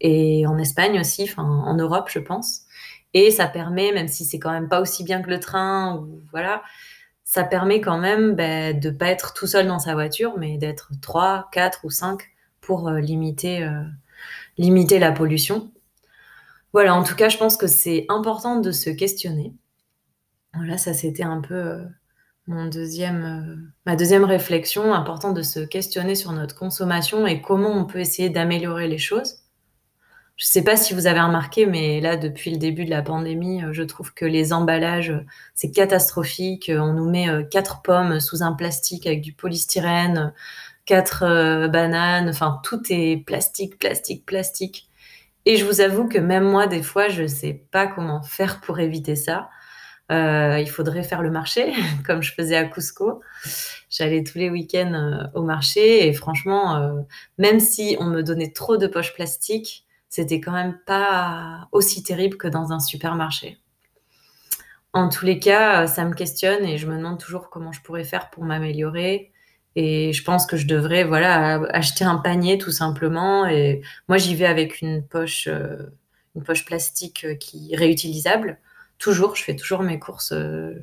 et 0.00 0.46
en 0.46 0.58
Espagne 0.58 1.00
aussi, 1.00 1.24
enfin 1.24 1.42
en 1.42 1.74
Europe, 1.74 2.08
je 2.10 2.18
pense. 2.18 2.62
Et 3.14 3.30
ça 3.30 3.46
permet, 3.46 3.92
même 3.92 4.08
si 4.08 4.24
c'est 4.24 4.38
quand 4.38 4.52
même 4.52 4.68
pas 4.68 4.80
aussi 4.80 5.04
bien 5.04 5.22
que 5.22 5.30
le 5.30 5.40
train, 5.40 6.06
voilà, 6.32 6.62
ça 7.24 7.44
permet 7.44 7.80
quand 7.80 7.96
même 7.98 8.34
ben, 8.34 8.78
de 8.78 8.90
pas 8.90 9.06
être 9.06 9.32
tout 9.32 9.46
seul 9.46 9.66
dans 9.66 9.78
sa 9.78 9.94
voiture, 9.94 10.34
mais 10.38 10.58
d'être 10.58 10.90
3, 11.00 11.48
4 11.52 11.80
ou 11.84 11.90
5 11.90 12.20
pour 12.60 12.90
limiter, 12.90 13.66
limiter 14.58 14.98
la 14.98 15.12
pollution. 15.12 15.72
Voilà, 16.74 16.94
en 16.94 17.04
tout 17.04 17.14
cas, 17.14 17.30
je 17.30 17.38
pense 17.38 17.56
que 17.56 17.66
c'est 17.66 18.04
important 18.10 18.60
de 18.60 18.72
se 18.72 18.90
questionner. 18.90 19.54
Voilà, 20.54 20.76
ça 20.76 20.92
c'était 20.92 21.22
un 21.24 21.40
peu 21.40 21.54
euh, 21.54 22.68
deuxième, 22.70 23.72
ma 23.86 23.96
deuxième 23.96 24.24
réflexion, 24.24 24.92
important 24.92 25.32
de 25.32 25.42
se 25.42 25.60
questionner 25.60 26.14
sur 26.14 26.32
notre 26.32 26.54
consommation 26.54 27.26
et 27.26 27.40
comment 27.40 27.70
on 27.70 27.86
peut 27.86 28.00
essayer 28.00 28.28
d'améliorer 28.28 28.88
les 28.88 28.98
choses. 28.98 29.44
Je 30.36 30.46
ne 30.46 30.48
sais 30.48 30.64
pas 30.64 30.76
si 30.76 30.94
vous 30.94 31.06
avez 31.06 31.20
remarqué, 31.20 31.64
mais 31.64 32.00
là, 32.00 32.16
depuis 32.16 32.50
le 32.50 32.56
début 32.56 32.84
de 32.84 32.90
la 32.90 33.02
pandémie, 33.02 33.62
euh, 33.62 33.72
je 33.72 33.84
trouve 33.84 34.12
que 34.12 34.24
les 34.24 34.52
emballages, 34.52 35.10
euh, 35.10 35.24
c'est 35.54 35.70
catastrophique. 35.70 36.70
On 36.74 36.92
nous 36.92 37.08
met 37.08 37.28
euh, 37.28 37.44
quatre 37.44 37.82
pommes 37.82 38.18
sous 38.18 38.42
un 38.42 38.52
plastique 38.52 39.06
avec 39.06 39.20
du 39.20 39.32
polystyrène, 39.32 40.32
quatre 40.86 41.68
bananes, 41.68 42.28
enfin, 42.28 42.60
tout 42.64 42.82
est 42.90 43.24
plastique, 43.24 43.78
plastique, 43.78 44.26
plastique. 44.26 44.88
Et 45.46 45.56
je 45.56 45.64
vous 45.64 45.80
avoue 45.80 46.08
que 46.08 46.18
même 46.18 46.44
moi, 46.44 46.66
des 46.66 46.82
fois, 46.82 47.08
je 47.08 47.22
ne 47.22 47.28
sais 47.28 47.66
pas 47.70 47.86
comment 47.86 48.22
faire 48.22 48.60
pour 48.60 48.80
éviter 48.80 49.16
ça. 49.16 49.50
il 50.10 50.68
faudrait 50.70 51.02
faire 51.02 51.22
le 51.22 51.30
marché, 51.30 51.72
comme 52.06 52.22
je 52.22 52.32
faisais 52.32 52.56
à 52.56 52.64
Cusco. 52.64 53.20
J'allais 53.90 54.24
tous 54.24 54.38
les 54.38 54.50
week-ends 54.50 55.28
au 55.34 55.42
marché 55.42 56.08
et 56.08 56.12
franchement, 56.12 57.04
même 57.38 57.60
si 57.60 57.96
on 58.00 58.06
me 58.06 58.22
donnait 58.22 58.52
trop 58.52 58.76
de 58.76 58.86
poches 58.86 59.14
plastiques, 59.14 59.84
c'était 60.08 60.40
quand 60.40 60.52
même 60.52 60.78
pas 60.86 61.68
aussi 61.72 62.02
terrible 62.04 62.36
que 62.36 62.46
dans 62.46 62.72
un 62.72 62.78
supermarché. 62.78 63.58
En 64.92 65.08
tous 65.08 65.24
les 65.24 65.40
cas, 65.40 65.88
ça 65.88 66.04
me 66.04 66.14
questionne 66.14 66.64
et 66.64 66.78
je 66.78 66.86
me 66.86 66.96
demande 66.96 67.18
toujours 67.18 67.50
comment 67.50 67.72
je 67.72 67.82
pourrais 67.82 68.04
faire 68.04 68.30
pour 68.30 68.44
m'améliorer. 68.44 69.32
Et 69.76 70.12
je 70.12 70.22
pense 70.22 70.46
que 70.46 70.56
je 70.56 70.66
devrais, 70.66 71.04
voilà, 71.04 71.62
acheter 71.70 72.04
un 72.04 72.16
panier 72.16 72.58
tout 72.58 72.70
simplement. 72.70 73.46
Et 73.46 73.82
moi, 74.08 74.18
j'y 74.18 74.34
vais 74.34 74.46
avec 74.46 74.80
une 74.80 75.02
poche, 75.04 75.48
euh, 75.48 75.76
une 76.36 76.44
poche 76.44 76.64
plastique 76.64 77.24
euh, 77.24 77.34
qui 77.34 77.74
réutilisable. 77.74 78.58
Toujours, 78.98 79.34
je 79.34 79.42
fais 79.42 79.56
toujours 79.56 79.82
mes 79.82 79.98
courses 79.98 80.32
euh, 80.32 80.74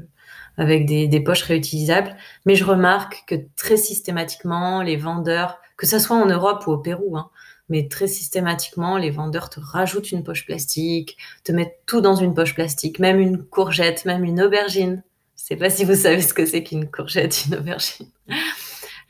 avec 0.57 0.85
des, 0.85 1.19
poches 1.21 1.43
réutilisables. 1.43 2.17
Mais 2.45 2.55
je 2.55 2.65
remarque 2.65 3.23
que 3.27 3.35
très 3.55 3.77
systématiquement, 3.77 4.81
les 4.81 4.97
vendeurs, 4.97 5.59
que 5.77 5.87
ce 5.87 5.99
soit 5.99 6.17
en 6.17 6.25
Europe 6.25 6.67
ou 6.67 6.71
au 6.71 6.77
Pérou, 6.77 7.17
hein, 7.17 7.29
mais 7.69 7.87
très 7.87 8.07
systématiquement, 8.07 8.97
les 8.97 9.11
vendeurs 9.11 9.49
te 9.49 9.61
rajoutent 9.61 10.11
une 10.11 10.23
poche 10.23 10.45
plastique, 10.45 11.17
te 11.45 11.53
mettent 11.53 11.79
tout 11.85 12.01
dans 12.01 12.15
une 12.15 12.33
poche 12.33 12.53
plastique, 12.53 12.99
même 12.99 13.19
une 13.21 13.41
courgette, 13.41 14.03
même 14.03 14.25
une 14.25 14.41
aubergine. 14.41 15.03
Je 15.37 15.43
sais 15.45 15.55
pas 15.55 15.69
si 15.69 15.85
vous 15.85 15.95
savez 15.95 16.21
ce 16.21 16.33
que 16.33 16.45
c'est 16.45 16.63
qu'une 16.63 16.91
courgette, 16.91 17.45
une 17.45 17.55
aubergine. 17.55 18.07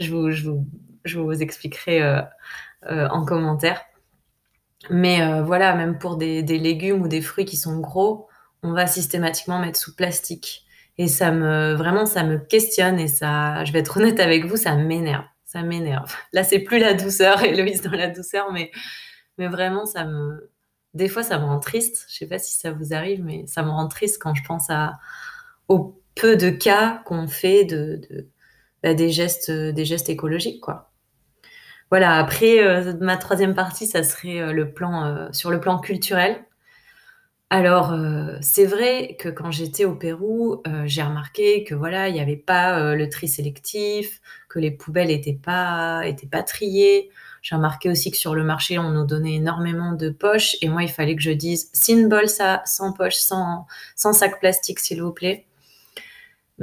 Je, 0.01 0.11
vous, 0.11 0.31
je, 0.31 0.49
vous, 0.49 0.67
je 1.05 1.19
vous 1.19 1.41
expliquerai 1.41 2.01
euh, 2.01 2.21
euh, 2.89 3.07
en 3.09 3.25
commentaire. 3.25 3.81
Mais 4.89 5.21
euh, 5.21 5.43
voilà, 5.43 5.75
même 5.75 5.99
pour 5.99 6.17
des, 6.17 6.41
légumes 6.41 7.01
ou 7.03 7.07
des 7.07 7.21
fruits 7.21 7.45
qui 7.45 7.57
sont 7.57 7.79
gros, 7.79 8.27
on 8.63 8.73
va 8.73 8.87
systématiquement 8.87 9.59
mettre 9.59 9.79
sous 9.79 9.95
plastique. 9.95 10.65
Et 10.97 11.07
ça 11.07 11.31
me, 11.31 11.73
vraiment, 11.73 12.05
ça 12.05 12.23
me 12.23 12.37
questionne 12.37 12.99
et 12.99 13.07
ça, 13.07 13.63
je 13.63 13.71
vais 13.71 13.79
être 13.79 13.97
honnête 13.97 14.19
avec 14.19 14.45
vous, 14.45 14.57
ça 14.57 14.75
m'énerve 14.75 15.23
ça 15.51 15.63
m'énerve. 15.63 16.13
Là, 16.31 16.43
c'est 16.45 16.59
plus 16.59 16.79
la 16.79 16.93
douceur, 16.93 17.43
Héloïse 17.43 17.81
dans 17.81 17.91
la 17.91 18.07
douceur, 18.07 18.51
mais, 18.53 18.71
mais 19.37 19.47
vraiment, 19.47 19.85
ça 19.85 20.05
me. 20.05 20.49
Des 20.93 21.09
fois, 21.09 21.23
ça 21.23 21.39
me 21.39 21.45
rend 21.45 21.59
triste. 21.59 22.05
Je 22.09 22.17
sais 22.17 22.27
pas 22.27 22.39
si 22.39 22.57
ça 22.57 22.71
vous 22.71 22.93
arrive, 22.93 23.23
mais 23.23 23.45
ça 23.47 23.63
me 23.63 23.69
rend 23.69 23.87
triste 23.87 24.21
quand 24.21 24.33
je 24.33 24.43
pense 24.43 24.69
à, 24.69 24.99
au 25.67 26.01
peu 26.15 26.35
de 26.37 26.49
cas 26.49 27.01
qu'on 27.05 27.27
fait 27.27 27.65
de 27.65 28.27
bah, 28.83 28.93
des, 28.93 29.09
gestes, 29.09 29.51
des 29.51 29.85
gestes 29.85 30.09
écologiques, 30.09 30.61
quoi. 30.61 30.91
Voilà, 31.91 32.15
après, 32.17 32.63
euh, 32.63 32.93
ma 33.01 33.17
troisième 33.17 33.53
partie, 33.53 33.85
ça 33.85 34.01
serait 34.03 34.39
euh, 34.39 34.53
le 34.53 34.71
plan, 34.71 35.05
euh, 35.05 35.27
sur 35.33 35.51
le 35.51 35.59
plan 35.59 35.77
culturel. 35.77 36.45
Alors, 37.49 37.93
c'est 38.39 38.65
vrai 38.65 39.17
que 39.19 39.27
quand 39.27 39.51
j'étais 39.51 39.83
au 39.83 39.93
Pérou, 39.93 40.63
j'ai 40.85 41.03
remarqué 41.03 41.65
que 41.65 41.75
voilà, 41.75 42.07
il 42.07 42.13
n'y 42.13 42.21
avait 42.21 42.37
pas 42.37 42.95
le 42.95 43.09
tri 43.09 43.27
sélectif, 43.27 44.21
que 44.47 44.57
les 44.57 44.71
poubelles 44.71 45.09
n'étaient 45.09 45.33
pas, 45.33 46.03
étaient 46.05 46.27
pas 46.27 46.43
triées. 46.43 47.09
J'ai 47.41 47.55
remarqué 47.55 47.89
aussi 47.89 48.09
que 48.09 48.15
sur 48.15 48.35
le 48.35 48.45
marché, 48.45 48.79
on 48.79 48.91
nous 48.91 49.05
donnait 49.05 49.33
énormément 49.35 49.91
de 49.91 50.09
poches. 50.09 50.55
Et 50.61 50.69
moi, 50.69 50.83
il 50.83 50.89
fallait 50.89 51.17
que 51.17 51.21
je 51.21 51.31
dise 51.31 51.69
sin 51.73 52.07
bolsa, 52.07 52.61
sans 52.65 52.93
poche, 52.93 53.15
sans, 53.15 53.67
sans 53.97 54.13
sac 54.13 54.39
plastique, 54.39 54.79
s'il 54.79 55.03
vous 55.03 55.11
plaît. 55.11 55.45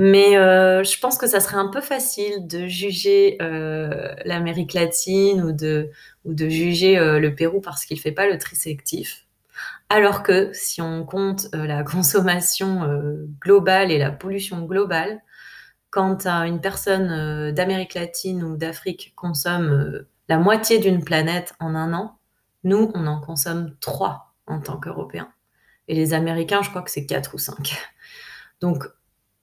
Mais 0.01 0.37
euh, 0.37 0.85
je 0.85 0.97
pense 1.01 1.19
que 1.19 1.27
ça 1.27 1.41
serait 1.41 1.57
un 1.57 1.67
peu 1.67 1.81
facile 1.81 2.47
de 2.47 2.69
juger 2.69 3.37
euh, 3.43 4.15
l'Amérique 4.25 4.73
latine 4.73 5.43
ou 5.43 5.51
de, 5.51 5.91
ou 6.25 6.35
de 6.35 6.49
juger 6.49 6.97
euh, 6.97 7.19
le 7.19 7.35
Pérou 7.35 7.61
parce 7.61 7.85
qu'il 7.85 7.97
ne 7.97 8.01
fait 8.01 8.13
pas 8.13 8.29
le 8.29 8.39
tri 8.39 8.55
sélectif. 8.55 9.27
Alors 9.89 10.23
que 10.23 10.53
si 10.53 10.81
on 10.81 11.05
compte 11.05 11.49
la 11.53 11.83
consommation 11.85 12.89
globale 13.41 13.91
et 13.91 13.99
la 13.99 14.13
pollution 14.13 14.65
globale, 14.67 15.21
quand 15.91 16.29
une 16.29 16.61
personne 16.61 17.51
d'Amérique 17.51 17.95
latine 17.95 18.45
ou 18.45 18.57
d'Afrique 18.57 19.15
consomme 19.17 20.05
la 20.29 20.39
moitié 20.39 20.79
d'une 20.79 21.03
planète 21.03 21.55
en 21.59 21.75
un 21.75 21.93
an, 21.93 22.19
nous, 22.63 22.93
on 22.95 23.09
en 23.09 23.21
consomme 23.21 23.75
trois 23.81 24.33
en 24.47 24.61
tant 24.61 24.79
qu'Européens. 24.79 25.33
Et 25.89 25.97
les 25.97 26.15
Américains, 26.15 26.63
je 26.63 26.71
crois 26.71 26.83
que 26.83 26.91
c'est 26.93 27.07
quatre 27.07 27.35
ou 27.35 27.39
cinq. 27.39 27.77
Donc, 28.61 28.85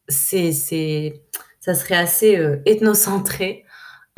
c'est, 0.08 1.24
ça 1.60 1.74
serait 1.74 1.96
assez 1.96 2.38
euh, 2.38 2.62
ethnocentré 2.66 3.66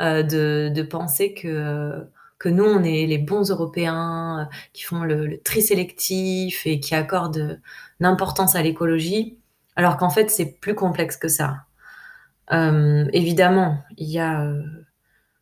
de, 0.00 0.82
penser 0.82 1.34
que, 1.34 2.06
que 2.38 2.48
nous, 2.48 2.64
on 2.64 2.84
est 2.84 3.06
les 3.06 3.18
bons 3.18 3.50
Européens 3.50 4.48
qui 4.72 4.84
font 4.84 5.02
le, 5.02 5.26
le 5.26 5.40
tri 5.40 5.60
sélectif 5.60 6.66
et 6.66 6.78
qui 6.78 6.94
accordent 6.94 7.60
l'importance 7.98 8.54
à 8.54 8.62
l'écologie, 8.62 9.38
alors 9.74 9.96
qu'en 9.96 10.10
fait, 10.10 10.30
c'est 10.30 10.60
plus 10.60 10.74
complexe 10.74 11.16
que 11.16 11.28
ça. 11.28 11.64
Euh, 12.52 13.06
évidemment, 13.12 13.82
il 13.96 14.08
y 14.08 14.18
a, 14.18 14.42
euh, 14.42 14.62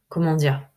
comment 0.09 0.35
dire, 0.35 0.69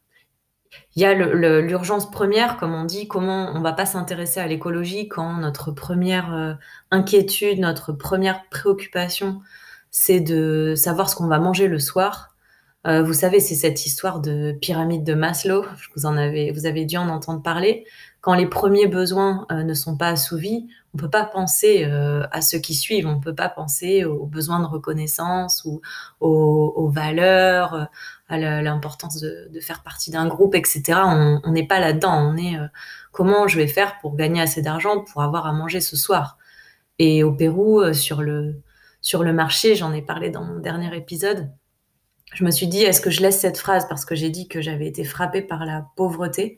il 0.96 1.02
y 1.02 1.06
a 1.06 1.14
l'urgence 1.14 2.10
première, 2.10 2.58
comme 2.58 2.74
on 2.74 2.86
dit, 2.86 3.08
comment 3.08 3.52
on 3.56 3.62
va 3.62 3.74
pas 3.74 3.86
s'intéresser 3.86 4.40
à 4.40 4.48
l'écologie 4.48 5.08
quand 5.08 5.34
notre 5.38 5.72
première 5.72 6.34
euh, 6.34 6.54
inquiétude, 6.92 7.60
notre 7.60 7.94
première 7.94 8.48
préoccupation, 8.50 9.42
c'est 9.92 10.20
de 10.20 10.74
savoir 10.76 11.10
ce 11.10 11.16
qu'on 11.16 11.28
va 11.28 11.40
manger 11.40 11.68
le 11.68 11.80
soir. 11.80 12.36
vous 12.86 13.14
savez, 13.14 13.40
c'est 13.40 13.56
cette 13.56 13.86
histoire 13.86 14.20
de 14.20 14.56
pyramide 14.62 15.04
de 15.04 15.14
Maslow. 15.14 15.66
Vous 15.96 16.06
en 16.06 16.16
avez, 16.16 16.52
vous 16.52 16.66
avez 16.66 16.86
dû 16.86 16.98
en 16.98 17.10
entendre 17.10 17.42
parler. 17.42 17.86
Quand 18.22 18.34
les 18.34 18.48
premiers 18.48 18.88
besoins 18.88 19.46
ne 19.50 19.74
sont 19.74 19.96
pas 19.96 20.10
assouvis, 20.10 20.68
on 20.94 20.98
peut 20.98 21.10
pas 21.10 21.26
penser 21.26 21.86
euh, 21.86 22.26
à 22.32 22.42
ceux 22.42 22.58
qui 22.58 22.74
suivent, 22.74 23.08
on 23.08 23.20
peut 23.20 23.36
pas 23.36 23.50
penser 23.50 24.06
aux 24.06 24.26
besoins 24.26 24.60
de 24.60 24.66
reconnaissance 24.66 25.64
ou 25.66 25.82
aux, 26.20 26.90
valeurs, 26.90 27.90
à 28.28 28.38
l'importance 28.38 29.20
de, 29.20 29.60
faire 29.62 29.84
partie 29.84 30.12
d'un 30.12 30.28
groupe, 30.28 30.56
etc. 30.56 31.00
On 31.44 31.52
n'est 31.52 31.68
pas 31.68 31.80
là-dedans. 31.80 32.16
On 32.16 32.38
est 32.38 32.58
euh, 32.58 32.68
comment 33.12 33.48
je 33.48 33.58
vais 33.58 33.68
faire 33.68 34.00
pour 34.00 34.16
gagner 34.16 34.42
assez 34.42 34.62
d'argent 34.62 35.04
pour 35.04 35.22
avoir 35.22 35.46
à 35.46 35.54
manger 35.54 35.80
ce 35.80 35.96
soir? 35.96 36.38
Et 36.98 37.24
au 37.24 37.32
Pérou, 37.32 37.82
euh, 37.82 37.94
sur 37.94 38.22
le 38.22 38.56
sur 39.02 39.24
le 39.24 39.32
marché, 39.32 39.76
j'en 39.76 39.94
ai 39.94 40.02
parlé 40.02 40.30
dans 40.30 40.44
mon 40.44 40.60
dernier 40.60 40.94
épisode. 40.98 41.50
Je 42.34 42.44
me 42.44 42.52
suis 42.52 42.68
dit, 42.68 42.82
est-ce 42.84 43.00
que 43.00 43.10
je 43.10 43.22
laisse 43.22 43.40
cette 43.40 43.58
phrase 43.58 43.88
parce 43.88 44.06
que 44.06 44.14
j'ai 44.14 44.30
dit 44.30 44.48
que 44.50 44.62
j'avais 44.62 44.88
été 44.88 45.06
frappée 45.06 45.42
par 45.42 45.66
la 45.66 45.88
pauvreté? 45.96 46.58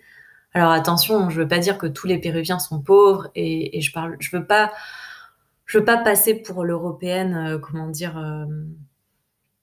Alors 0.54 0.72
attention, 0.72 1.30
je 1.30 1.42
veux 1.42 1.48
pas 1.48 1.60
dire 1.60 1.78
que 1.78 1.88
tous 1.88 2.08
les 2.08 2.18
Péruviens 2.18 2.60
sont 2.60 2.82
pauvres 2.82 3.30
et, 3.36 3.80
je 3.82 3.92
parle, 3.94 4.18
veux 4.34 4.46
pas, 4.46 5.98
passer 5.98 6.36
pour 6.36 6.66
l'européenne, 6.66 7.36
euh, 7.36 7.58
comment 7.58 7.88
dire, 7.88 8.18
euh, 8.18 8.46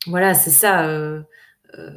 voilà, 0.07 0.33
c'est 0.33 0.51
ça, 0.51 0.87
euh, 0.87 1.23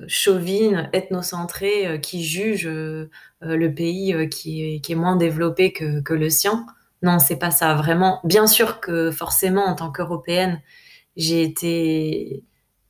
chauvine, 0.08 0.90
ethnocentrée, 0.92 2.02
qui 2.02 2.24
juge 2.26 2.68
le 2.68 3.68
pays 3.74 4.30
qui 4.30 4.76
est, 4.76 4.82
qui 4.82 4.92
est 4.92 4.96
moins 4.96 5.16
développé 5.16 5.72
que, 5.72 6.02
que 6.02 6.14
le 6.14 6.30
sien. 6.30 6.66
Non, 7.04 7.20
c'est 7.20 7.38
pas 7.40 7.52
ça, 7.52 7.74
vraiment. 7.76 8.20
Bien 8.26 8.48
sûr 8.48 8.82
que 8.82 9.12
forcément, 9.12 9.66
en 9.66 9.76
tant 9.76 9.92
qu'européenne, 9.92 10.62
j'ai 11.16 11.42
été, 11.42 12.44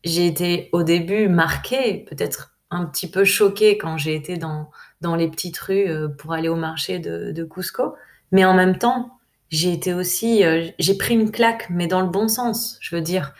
j'ai 0.03 0.25
été 0.25 0.70
au 0.72 0.81
début 0.81 1.27
marquée, 1.29 2.05
peut-être 2.10 2.58
un 2.72 2.86
petit 2.86 3.10
peu 3.10 3.25
choquée 3.25 3.77
quand 3.77 3.98
j'ai 3.98 4.15
été 4.15 4.38
dans 4.38 4.72
dans 5.01 5.15
les 5.15 5.27
petites 5.29 5.58
rues 5.58 5.89
euh, 5.89 6.08
pour 6.08 6.34
aller 6.34 6.50
au 6.50 6.55
marché 6.55 7.00
de, 7.00 7.43
Cusco. 7.43 7.96
Mais 8.31 8.46
en 8.46 8.53
même 8.53 8.77
temps, 8.77 9.17
j'ai 9.50 9.74
été 9.74 9.93
aussi, 9.93 10.46
euh, 10.46 10.67
j'ai 10.79 10.96
pris 10.98 11.15
une 11.15 11.31
claque, 11.31 11.70
mais 11.70 11.88
dans 11.88 12.01
le 12.01 12.10
bon 12.10 12.27
sens. 12.27 12.77
Je 12.81 12.96
veux 12.96 13.01
dire, 13.01 13.34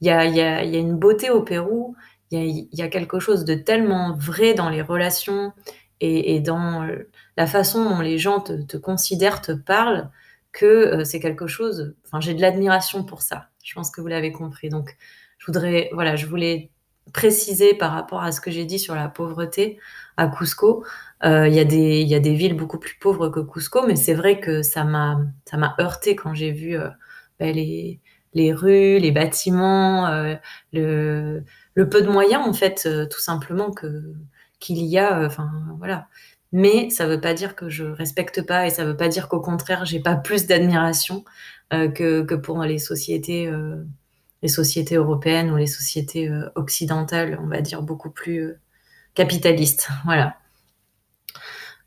il 0.00 0.06
y 0.06 0.10
a, 0.10 0.24
y, 0.26 0.40
a, 0.40 0.62
une 0.62 0.96
beauté 0.96 1.30
au 1.30 1.42
Pérou, 1.42 1.96
il 2.30 2.68
y, 2.72 2.82
a, 2.82 2.88
quelque 2.88 3.18
chose 3.18 3.44
de 3.44 3.54
tellement 3.54 4.14
vrai 4.14 4.54
dans 4.54 4.68
les 4.68 4.82
relations 4.82 5.52
et, 6.00 6.40
dans 6.40 6.86
la 7.36 7.46
façon 7.46 7.84
dont 7.84 8.00
les 8.00 8.18
gens 8.18 8.40
te, 8.40 8.52
te 8.52 8.76
considèrent, 8.76 9.40
te 9.40 9.52
parlent, 9.52 10.10
que 10.52 11.04
c'est 11.04 11.20
quelque 11.20 11.46
chose. 11.46 11.94
Enfin, 12.04 12.20
j'ai 12.20 12.34
de 12.34 12.40
l'admiration 12.42 13.04
pour 13.04 13.22
ça. 13.22 13.48
Je 13.62 13.74
pense 13.74 13.90
que 13.90 14.00
vous 14.00 14.06
l'avez 14.08 14.32
compris. 14.32 14.68
Donc, 14.68 14.96
je 15.38 15.46
voudrais, 15.46 15.88
voilà, 15.92 16.16
je 16.16 16.26
voulais 16.26 16.70
préciser 17.12 17.74
par 17.74 17.92
rapport 17.92 18.22
à 18.22 18.32
ce 18.32 18.40
que 18.40 18.50
j'ai 18.50 18.64
dit 18.64 18.78
sur 18.78 18.94
la 18.94 19.08
pauvreté 19.08 19.78
à 20.16 20.28
Cusco. 20.28 20.84
Il 21.24 21.52
y, 21.54 21.60
a 21.60 21.64
des, 21.64 22.02
y 22.02 22.14
a 22.14 22.20
des 22.20 22.34
villes 22.34 22.54
beaucoup 22.54 22.78
plus 22.78 22.96
pauvres 23.00 23.28
que 23.28 23.40
Cusco, 23.40 23.86
mais 23.86 23.96
c'est 23.96 24.14
vrai 24.14 24.40
que 24.40 24.62
ça 24.62 24.84
m'a 24.84 25.18
heurté 25.80 26.14
quand 26.16 26.34
j'ai 26.34 26.52
vu 26.52 26.76
ben, 27.40 27.54
les, 27.54 28.00
les 28.34 28.52
rues, 28.52 28.98
les 28.98 29.12
bâtiments, 29.12 30.08
le, 30.72 31.42
le, 31.74 31.88
peu 31.88 32.02
de 32.02 32.08
moyens, 32.08 32.46
en 32.46 32.52
fait, 32.52 32.88
tout 33.10 33.20
simplement, 33.20 33.72
qu'il 34.60 34.78
y 34.84 34.98
a. 34.98 35.24
Enfin, 35.24 35.50
voilà. 35.78 36.08
Mais 36.52 36.90
ça 36.90 37.06
ne 37.06 37.14
veut 37.14 37.20
pas 37.20 37.34
dire 37.34 37.56
que 37.56 37.68
je 37.68 37.84
respecte 37.84 38.46
pas 38.46 38.66
et 38.66 38.70
ça 38.70 38.84
ne 38.84 38.90
veut 38.90 38.96
pas 38.96 39.08
dire 39.08 39.28
qu'au 39.28 39.40
contraire, 39.40 39.84
j'ai 39.84 40.00
pas 40.00 40.16
plus 40.16 40.46
d'admiration 40.46 41.24
que, 41.70 42.22
que, 42.22 42.34
pour 42.34 42.62
les 42.62 42.78
sociétés 42.78 43.50
les 44.42 44.48
sociétés 44.48 44.96
européennes 44.96 45.50
ou 45.50 45.56
les 45.56 45.66
sociétés 45.66 46.28
euh, 46.28 46.50
occidentales, 46.54 47.38
on 47.42 47.46
va 47.46 47.60
dire 47.60 47.82
beaucoup 47.82 48.10
plus 48.10 48.40
euh, 48.40 48.58
capitalistes. 49.14 49.88
Voilà. 50.04 50.36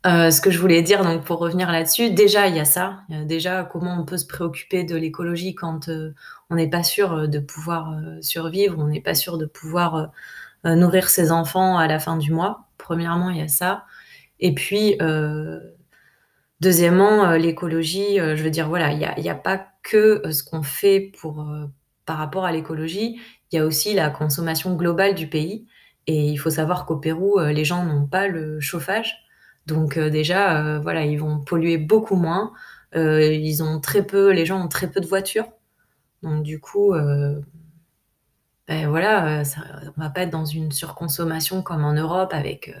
Euh, 0.06 0.30
ce 0.30 0.40
que 0.40 0.50
je 0.50 0.58
voulais 0.58 0.80
dire, 0.80 1.04
donc 1.04 1.24
pour 1.24 1.40
revenir 1.40 1.70
là-dessus, 1.70 2.10
déjà 2.10 2.46
il 2.46 2.56
y 2.56 2.60
a 2.60 2.64
ça. 2.64 3.02
déjà 3.26 3.64
comment 3.64 4.00
on 4.00 4.06
peut 4.06 4.16
se 4.16 4.26
préoccuper 4.26 4.82
de 4.82 4.96
l'écologie 4.96 5.54
quand 5.54 5.90
on 6.48 6.54
n'est 6.54 6.70
pas 6.70 6.82
sûr 6.82 7.28
de 7.28 7.38
pouvoir 7.38 8.00
survivre, 8.22 8.78
on 8.78 8.86
n'est 8.86 9.02
pas 9.02 9.14
sûr 9.14 9.36
de 9.36 9.44
pouvoir 9.44 10.10
nourrir 10.64 11.10
ses 11.10 11.30
enfants 11.30 11.76
à 11.76 11.86
la 11.86 11.98
fin 11.98 12.16
du 12.16 12.32
mois. 12.32 12.64
Premièrement, 12.78 13.28
il 13.28 13.36
y 13.36 13.42
a 13.42 13.48
ça. 13.48 13.84
Et 14.38 14.54
puis, 14.54 14.96
deuxièmement, 16.62 17.32
l'écologie, 17.32 18.16
je 18.16 18.42
veux 18.42 18.50
dire, 18.50 18.70
voilà, 18.70 18.92
il 18.92 18.98
n'y 18.98 19.28
a, 19.28 19.32
a, 19.32 19.34
pas 19.34 19.66
que 19.82 20.22
ce 20.32 20.42
qu'on 20.42 20.62
fait 20.62 21.12
pour 21.20 21.44
par 22.10 22.18
rapport 22.18 22.44
à 22.44 22.50
l'écologie, 22.50 23.20
il 23.52 23.56
y 23.56 23.58
a 23.60 23.64
aussi 23.64 23.94
la 23.94 24.10
consommation 24.10 24.74
globale 24.74 25.14
du 25.14 25.28
pays. 25.28 25.68
Et 26.08 26.24
il 26.24 26.38
faut 26.38 26.50
savoir 26.50 26.84
qu'au 26.84 26.96
Pérou, 26.96 27.38
euh, 27.38 27.52
les 27.52 27.64
gens 27.64 27.84
n'ont 27.84 28.04
pas 28.04 28.26
le 28.26 28.58
chauffage. 28.58 29.14
Donc 29.66 29.96
euh, 29.96 30.10
déjà, 30.10 30.60
euh, 30.60 30.80
voilà, 30.80 31.04
ils 31.04 31.20
vont 31.20 31.38
polluer 31.38 31.78
beaucoup 31.78 32.16
moins. 32.16 32.52
ils 32.96 33.62
ont 33.62 33.80
très 33.80 34.04
peu, 34.04 34.32
les 34.32 34.44
gens 34.44 34.60
ont 34.60 34.66
très 34.66 34.90
peu 34.90 35.00
de 35.00 35.06
voitures. 35.06 35.46
Donc 36.24 36.42
du 36.42 36.58
coup, 36.58 36.92
ben 38.66 38.88
voilà, 38.88 39.44
ça, 39.44 39.60
on 39.96 40.00
va 40.00 40.10
pas 40.10 40.22
être 40.22 40.30
dans 40.30 40.44
une 40.44 40.72
surconsommation 40.72 41.62
comme 41.62 41.84
en 41.84 41.92
Europe 41.92 42.32
avec 42.32 42.74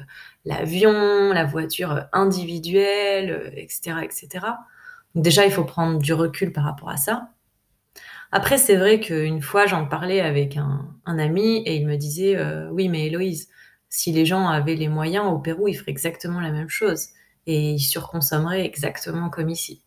l'avion, 0.44 1.32
la 1.32 1.44
voiture 1.44 2.08
individuelle, 2.12 3.52
etc., 3.56 3.98
etc. 4.02 4.28
Donc 5.14 5.22
déjà, 5.22 5.46
il 5.46 5.52
faut 5.52 5.64
prendre 5.64 6.00
du 6.00 6.14
recul 6.14 6.52
par 6.52 6.64
rapport 6.64 6.90
à 6.90 6.96
ça. 6.96 7.28
Après, 8.32 8.58
c'est 8.58 8.76
vrai 8.76 9.00
qu'une 9.00 9.42
fois, 9.42 9.66
j'en 9.66 9.86
parlais 9.86 10.20
avec 10.20 10.56
un, 10.56 10.86
ami 11.06 11.62
et 11.66 11.76
il 11.76 11.86
me 11.86 11.96
disait 11.96 12.36
euh, 12.36 12.70
Oui, 12.70 12.88
mais 12.88 13.06
Héloïse, 13.06 13.48
si 13.88 14.12
les 14.12 14.24
gens 14.24 14.48
avaient 14.48 14.76
les 14.76 14.88
moyens 14.88 15.26
au 15.26 15.38
Pérou, 15.38 15.66
ils 15.68 15.74
feraient 15.74 15.90
exactement 15.90 16.40
la 16.40 16.52
même 16.52 16.68
chose 16.68 17.08
et 17.46 17.72
ils 17.72 17.80
surconsommeraient 17.80 18.64
exactement 18.64 19.30
comme 19.30 19.48
ici. 19.48 19.82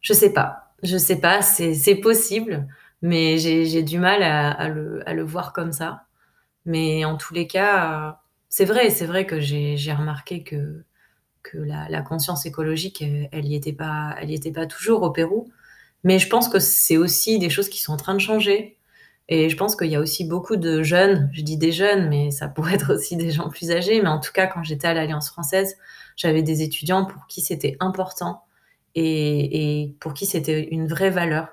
Je 0.00 0.12
sais 0.12 0.32
pas, 0.32 0.72
je 0.82 0.96
sais 0.96 1.20
pas, 1.20 1.42
c'est 1.42 1.96
possible, 1.96 2.68
mais 3.02 3.38
j'ai 3.38 3.82
du 3.82 3.98
mal 3.98 4.22
à, 4.22 4.68
le, 4.68 5.22
voir 5.24 5.52
comme 5.52 5.72
ça. 5.72 6.04
Mais 6.66 7.04
en 7.04 7.16
tous 7.16 7.34
les 7.34 7.46
cas, 7.46 8.20
c'est 8.48 8.64
vrai, 8.64 8.90
c'est 8.90 9.06
vrai 9.06 9.26
que 9.26 9.40
j'ai 9.40 9.92
remarqué 9.92 10.44
que, 10.44 10.84
la, 11.54 12.02
conscience 12.02 12.46
écologique, 12.46 13.02
elle 13.02 13.44
n'y 13.44 13.54
elle 13.56 14.30
était 14.30 14.52
pas 14.52 14.66
toujours 14.68 15.02
au 15.02 15.10
Pérou. 15.10 15.50
Mais 16.04 16.18
je 16.18 16.28
pense 16.28 16.48
que 16.48 16.58
c'est 16.58 16.96
aussi 16.96 17.38
des 17.38 17.50
choses 17.50 17.68
qui 17.68 17.80
sont 17.80 17.92
en 17.92 17.96
train 17.96 18.14
de 18.14 18.20
changer. 18.20 18.78
Et 19.28 19.48
je 19.48 19.56
pense 19.56 19.76
qu'il 19.76 19.88
y 19.88 19.96
a 19.96 20.00
aussi 20.00 20.24
beaucoup 20.24 20.56
de 20.56 20.82
jeunes, 20.82 21.30
je 21.32 21.42
dis 21.42 21.56
des 21.56 21.70
jeunes, 21.70 22.08
mais 22.08 22.32
ça 22.32 22.48
pourrait 22.48 22.74
être 22.74 22.94
aussi 22.94 23.16
des 23.16 23.30
gens 23.30 23.48
plus 23.48 23.70
âgés. 23.70 24.02
Mais 24.02 24.08
en 24.08 24.18
tout 24.18 24.32
cas, 24.32 24.46
quand 24.48 24.64
j'étais 24.64 24.88
à 24.88 24.94
l'Alliance 24.94 25.30
française, 25.30 25.76
j'avais 26.16 26.42
des 26.42 26.62
étudiants 26.62 27.04
pour 27.04 27.26
qui 27.28 27.40
c'était 27.40 27.76
important 27.80 28.42
et, 28.96 29.94
pour 30.00 30.14
qui 30.14 30.26
c'était 30.26 30.68
une 30.70 30.88
vraie 30.88 31.10
valeur. 31.10 31.48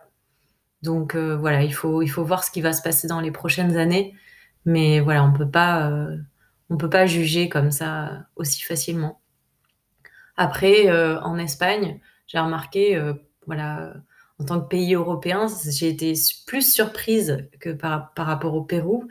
Donc 0.81 1.15
euh, 1.15 1.37
voilà, 1.37 1.63
il 1.63 1.73
faut, 1.73 2.01
il 2.01 2.07
faut 2.07 2.23
voir 2.23 2.43
ce 2.43 2.51
qui 2.51 2.61
va 2.61 2.73
se 2.73 2.81
passer 2.81 3.07
dans 3.07 3.21
les 3.21 3.31
prochaines 3.31 3.77
années. 3.77 4.15
Mais 4.65 4.99
voilà, 4.99 5.23
on 5.23 5.31
peut 5.31 5.47
euh, 5.55 6.17
on 6.69 6.77
peut 6.77 6.89
pas 6.89 7.05
juger 7.05 7.47
comme 7.47 7.71
ça 7.71 8.25
aussi 8.35 8.61
facilement. 8.63 9.21
Après, 10.35 10.89
euh, 10.89 11.19
en 11.21 11.37
Espagne, 11.37 11.99
j'ai 12.27 12.39
remarqué, 12.39 12.99
voilà, 13.45 13.93
en 14.39 14.45
tant 14.45 14.61
que 14.61 14.67
pays 14.67 14.93
européen, 14.93 15.47
j'ai 15.69 15.89
été 15.89 16.13
plus 16.45 16.71
surprise 16.71 17.47
que 17.59 17.71
par, 17.71 18.11
rapport 18.15 18.53
au 18.53 18.63
Pérou. 18.63 19.07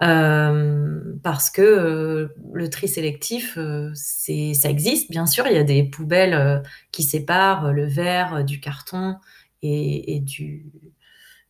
Euh, 0.00 1.00
parce 1.22 1.50
que 1.50 1.62
euh, 1.62 2.34
le 2.52 2.68
tri 2.70 2.88
sélectif, 2.88 3.56
euh, 3.56 3.92
ça 3.94 4.68
existe, 4.68 5.10
bien 5.10 5.26
sûr. 5.26 5.46
Il 5.46 5.52
y 5.52 5.58
a 5.58 5.64
des 5.64 5.84
poubelles 5.84 6.62
qui 6.90 7.02
séparent 7.02 7.72
le 7.72 7.86
verre 7.86 8.44
du 8.44 8.58
carton 8.58 9.16
et, 9.62 10.20
du, 10.20 10.66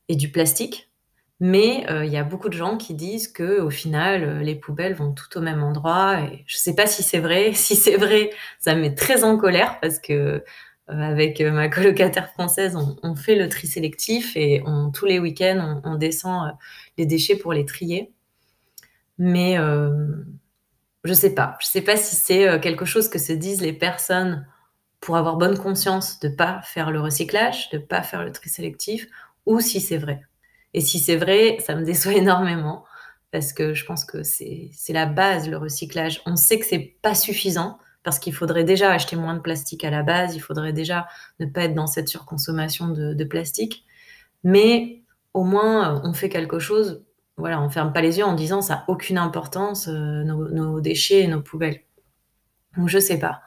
et 0.09 0.17
du 0.17 0.31
plastique. 0.31 0.91
Mais 1.41 1.87
il 2.05 2.13
y 2.13 2.19
a 2.19 2.25
beaucoup 2.25 2.49
de 2.49 2.55
gens 2.55 2.77
qui 2.77 2.95
disent 2.95 3.27
que 3.27 3.61
au 3.61 3.71
final, 3.71 4.41
les 4.41 4.55
poubelles 4.55 4.95
vont 4.95 5.13
tout 5.13 5.39
au 5.39 5.41
même 5.41 5.63
endroit. 5.63 6.21
Et 6.21 6.45
je 6.47 6.57
ne 6.57 6.61
sais 6.61 6.75
pas 6.75 6.87
si 6.87 7.03
c'est 7.03 7.19
vrai. 7.21 7.53
Si 7.55 7.75
c'est 7.75 7.97
vrai, 7.97 8.31
ça 8.61 8.75
me 8.75 8.83
met 8.83 8.95
très 8.95 9.25
en 9.25 9.39
colère 9.39 9.81
parce 9.81 9.99
que 9.99 10.45
avec 10.89 11.41
euh, 11.41 11.51
ma 11.53 11.69
colocataire 11.69 12.31
française, 12.31 12.77
on, 13.03 13.15
fait 13.15 13.37
le 13.37 13.49
tri 13.49 13.67
sélectif 13.67 14.37
et 14.37 14.63
on, 14.67 14.91
tous 14.91 15.07
les 15.07 15.19
week-ends, 15.19 15.81
on, 15.85 15.95
descend 15.97 16.49
euh, 16.49 16.53
les 16.99 17.07
déchets 17.07 17.37
pour 17.37 17.53
les 17.53 17.65
trier. 17.65 18.13
Mais 19.19 19.57
je 21.05 21.13
sais 21.13 21.35
pas. 21.35 21.57
Je 21.61 21.67
sais 21.67 21.83
pas 21.83 21.97
si 21.97 22.17
c'est 22.17 22.61
quelque 22.61 22.85
chose 22.85 23.09
que 23.09 23.19
se 23.19 23.33
disent 23.33 23.61
les 23.61 23.73
personnes 23.73 24.47
pour 25.01 25.17
avoir 25.17 25.37
bonne 25.37 25.59
conscience 25.59 26.19
de 26.21 26.29
pas 26.29 26.63
faire 26.63 26.91
le 26.91 27.01
recyclage, 27.01 27.69
de 27.71 27.79
pas 27.79 28.03
faire 28.03 28.25
le 28.25 28.33
tri 28.33 28.49
sélectif, 28.49 29.07
ou 29.47 29.61
si 29.61 29.81
c'est 29.81 29.99
vrai. 29.99 30.23
Et 30.75 30.81
si 30.81 30.99
c'est 30.99 31.17
vrai, 31.17 31.59
ça 31.61 31.75
me 31.75 31.85
déçoit 31.85 32.13
énormément 32.17 32.85
parce 33.31 33.53
que 33.53 33.75
je 33.75 33.85
pense 33.85 34.05
que 34.05 34.23
c'est 34.23 34.71
la 34.91 35.07
base, 35.07 35.49
le 35.49 35.57
recyclage. 35.57 36.23
On 36.27 36.37
sait 36.37 36.59
que 36.59 36.67
c'est 36.67 36.97
pas 37.01 37.15
suffisant 37.15 37.79
parce 38.03 38.19
qu'il 38.19 38.35
faudrait 38.35 38.65
déjà 38.65 38.91
acheter 38.93 39.17
moins 39.17 39.35
de 39.35 39.41
plastique 39.41 39.85
à 39.85 39.91
la 39.91 40.03
base, 40.03 40.35
il 40.35 40.41
faudrait 40.41 40.73
déjà 40.73 41.07
ne 41.41 41.47
pas 41.47 41.63
être 41.63 41.75
dans 41.75 41.87
cette 41.87 42.09
surconsommation 42.09 42.89
de, 42.89 43.25
plastique. 43.25 43.85
Mais 44.45 45.03
au 45.35 45.45
moins, 45.45 45.97
euh, 45.97 46.01
on 46.05 46.13
fait 46.13 46.29
quelque 46.29 46.59
chose. 46.59 47.05
Voilà, 47.37 47.61
on 47.63 47.71
ferme 47.71 47.93
pas 47.93 48.03
les 48.03 48.19
yeux 48.19 48.25
en 48.25 48.35
disant 48.35 48.61
ça 48.61 48.75
n'a 48.75 48.85
aucune 48.89 49.19
importance, 49.19 49.89
euh, 49.89 50.25
nos, 50.25 50.81
déchets 50.81 51.21
et 51.23 51.29
nos 51.29 51.41
poubelles. 51.41 51.81
Donc 52.77 52.89
je 52.89 52.99
sais 52.99 53.19
pas. 53.19 53.43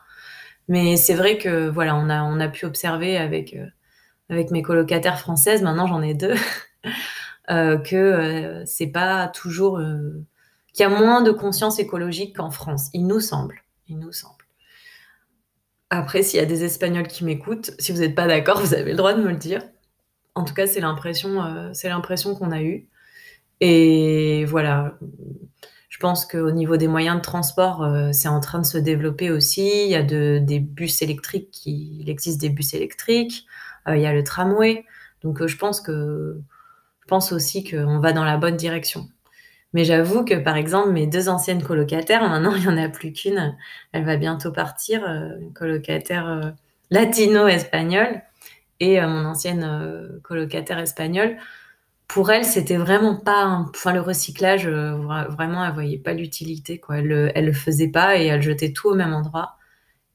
Mais 0.67 0.97
c'est 0.97 1.13
vrai 1.13 1.37
que 1.37 1.69
voilà, 1.69 1.95
on 1.95 2.09
a, 2.09 2.23
on 2.23 2.39
a 2.39 2.47
pu 2.47 2.65
observer 2.65 3.17
avec, 3.17 3.53
euh, 3.55 3.67
avec 4.29 4.51
mes 4.51 4.63
colocataires 4.63 5.19
françaises, 5.19 5.61
maintenant 5.61 5.87
j'en 5.87 6.01
ai 6.01 6.13
deux, 6.15 6.35
que 7.49 8.63
c'est 8.65 8.87
pas 8.87 9.27
toujours. 9.27 9.79
qu'il 10.73 10.83
y 10.83 10.85
a 10.85 10.89
moins 10.89 11.21
de 11.21 11.31
conscience 11.31 11.79
écologique 11.79 12.37
qu'en 12.37 12.51
France, 12.51 12.89
il 12.93 13.05
nous 13.07 13.19
semble. 13.19 13.61
Il 13.87 13.99
nous 13.99 14.11
semble. 14.11 14.44
Après, 15.89 16.23
s'il 16.23 16.39
y 16.39 16.43
a 16.43 16.45
des 16.45 16.63
Espagnols 16.63 17.07
qui 17.07 17.23
m'écoutent, 17.25 17.71
si 17.79 17.91
vous 17.91 17.99
n'êtes 17.99 18.15
pas 18.15 18.27
d'accord, 18.27 18.59
vous 18.61 18.73
avez 18.73 18.91
le 18.91 18.97
droit 18.97 19.13
de 19.13 19.21
me 19.21 19.29
le 19.29 19.37
dire. 19.37 19.61
En 20.35 20.43
tout 20.43 20.53
cas, 20.53 20.67
c'est 20.67 20.81
l'impression, 20.81 21.43
euh, 21.43 21.69
c'est 21.73 21.89
l'impression 21.89 22.35
qu'on 22.35 22.51
a 22.51 22.61
eue. 22.61 22.89
Et 23.61 24.45
voilà, 24.45 24.97
je 25.89 25.97
pense 25.99 26.25
qu'au 26.25 26.51
niveau 26.51 26.77
des 26.77 26.89
moyens 26.89 27.17
de 27.17 27.21
transport, 27.21 27.83
euh, 27.83 28.11
c'est 28.11 28.27
en 28.27 28.41
train 28.41 28.59
de 28.59 28.65
se 28.65 28.77
développer 28.77 29.31
aussi. 29.31 29.85
Il 29.85 29.89
y 29.89 29.95
a 29.95 30.03
des 30.03 30.59
bus 30.59 31.01
électriques, 31.01 31.51
qui, 31.51 31.99
il 32.01 32.09
existe 32.09 32.41
des 32.41 32.49
bus 32.49 32.73
électriques. 32.73 33.45
Euh, 33.87 33.95
il 33.95 34.01
y 34.01 34.05
a 34.05 34.13
le 34.13 34.23
tramway. 34.23 34.85
Donc, 35.23 35.45
je 35.45 35.57
pense 35.57 35.81
que, 35.81 36.37
je 37.01 37.07
pense 37.07 37.31
aussi 37.31 37.63
qu'on 37.63 37.99
va 37.99 38.13
dans 38.13 38.25
la 38.25 38.37
bonne 38.37 38.57
direction. 38.57 39.09
Mais 39.75 39.83
j'avoue 39.83 40.23
que, 40.23 40.35
par 40.35 40.55
exemple, 40.55 40.91
mes 40.91 41.05
deux 41.05 41.27
anciennes 41.27 41.61
colocataires, 41.61 42.21
maintenant, 42.29 42.55
il 42.55 42.61
n'y 42.61 42.69
en 42.69 42.77
a 42.77 42.87
plus 42.87 43.11
qu'une. 43.11 43.57
Elle 43.91 44.05
va 44.05 44.15
bientôt 44.15 44.53
partir, 44.53 45.03
euh, 45.03 45.37
une 45.41 45.51
colocataire 45.51 46.29
euh, 46.29 46.51
latino-espagnole 46.91 48.21
et 48.79 49.01
euh, 49.01 49.07
mon 49.09 49.25
ancienne 49.25 50.21
colocataire 50.23 50.79
espagnole. 50.79 51.35
Pour 52.07 52.31
elle, 52.31 52.45
c'était 52.45 52.77
vraiment 52.77 53.17
pas, 53.17 53.65
enfin, 53.69 53.91
le 53.91 53.99
recyclage, 53.99 54.65
vraiment, 54.69 55.65
elle 55.65 55.73
voyait 55.73 55.99
pas 55.99 56.13
l'utilité, 56.13 56.79
quoi. 56.79 56.99
Elle, 56.99 57.33
elle 57.35 57.45
le 57.45 57.53
faisait 57.53 57.89
pas 57.89 58.17
et 58.17 58.27
elle 58.27 58.41
jetait 58.41 58.71
tout 58.71 58.87
au 58.89 58.95
même 58.95 59.13
endroit. 59.13 59.57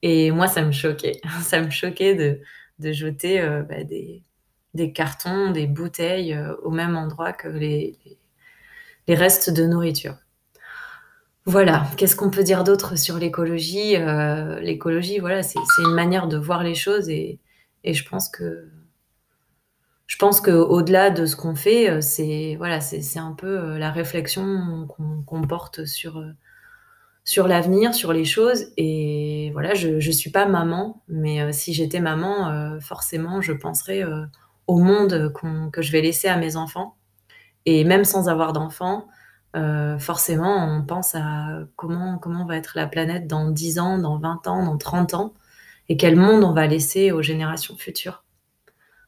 Et 0.01 0.31
moi, 0.31 0.47
ça 0.47 0.63
me 0.63 0.71
choquait. 0.71 1.21
ça 1.43 1.61
me 1.61 1.69
choquait 1.69 2.15
de, 2.15 2.39
de 2.79 2.91
jeter 2.93 3.39
bah, 3.69 3.83
des, 3.83 4.91
cartons, 4.93 5.51
des 5.51 5.67
bouteilles 5.67 6.35
au 6.63 6.71
même 6.71 6.95
endroit 6.97 7.33
que 7.33 7.47
les 7.47 7.99
restes 9.09 9.49
de 9.49 9.65
nourriture. 9.65 10.15
Voilà, 11.45 11.87
qu'est-ce 11.97 12.15
qu'on 12.15 12.29
peut 12.29 12.43
dire 12.43 12.63
d'autre 12.63 12.97
sur 12.97 13.17
l'écologie 13.17 13.95
euh, 13.97 14.59
L'écologie, 14.59 15.19
voilà, 15.19 15.41
c'est 15.41 15.59
une 15.79 15.93
manière 15.93 16.27
de 16.27 16.37
voir 16.37 16.63
les 16.63 16.75
choses 16.75 17.09
et, 17.09 17.39
Et 17.83 17.93
je 17.93 18.07
pense 18.07 18.29
que 18.29 18.69
je 20.05 20.17
pense 20.17 20.41
qu'au-delà 20.41 21.09
de 21.09 21.25
ce 21.25 21.37
qu'on 21.37 21.55
fait, 21.55 22.01
c'est 22.01 22.55
voilà, 22.57 22.79
un 23.15 23.31
peu 23.31 23.77
la 23.77 23.91
réflexion 23.91 24.85
qu'on 25.25 25.41
porte 25.43 25.85
sur, 25.85 26.21
sur 27.23 27.47
l'avenir, 27.47 27.95
sur 27.95 28.11
les 28.11 28.25
choses. 28.25 28.73
Et 28.75 29.51
voilà, 29.53 29.73
je 29.73 30.05
ne 30.05 30.11
suis 30.11 30.29
pas 30.29 30.45
maman, 30.45 31.01
mais 31.07 31.53
si 31.53 31.73
j'étais 31.73 32.01
maman, 32.01 32.77
forcément, 32.81 33.39
je 33.41 33.53
penserais 33.53 34.03
au 34.67 34.79
monde 34.79 35.31
que 35.71 35.81
je 35.81 35.91
vais 35.93 36.01
laisser 36.01 36.27
à 36.27 36.35
mes 36.35 36.57
enfants. 36.57 36.97
Et 37.65 37.83
même 37.83 38.05
sans 38.05 38.29
avoir 38.29 38.53
d'enfants, 38.53 39.07
euh, 39.55 39.99
forcément, 39.99 40.65
on 40.65 40.83
pense 40.83 41.13
à 41.15 41.59
comment, 41.75 42.17
comment 42.17 42.45
va 42.45 42.55
être 42.55 42.73
la 42.75 42.87
planète 42.87 43.27
dans 43.27 43.49
10 43.49 43.79
ans, 43.79 43.97
dans 43.97 44.17
20 44.17 44.47
ans, 44.47 44.65
dans 44.65 44.77
30 44.77 45.13
ans, 45.13 45.33
et 45.89 45.97
quel 45.97 46.15
monde 46.15 46.43
on 46.43 46.53
va 46.53 46.67
laisser 46.67 47.11
aux 47.11 47.21
générations 47.21 47.75
futures. 47.75 48.23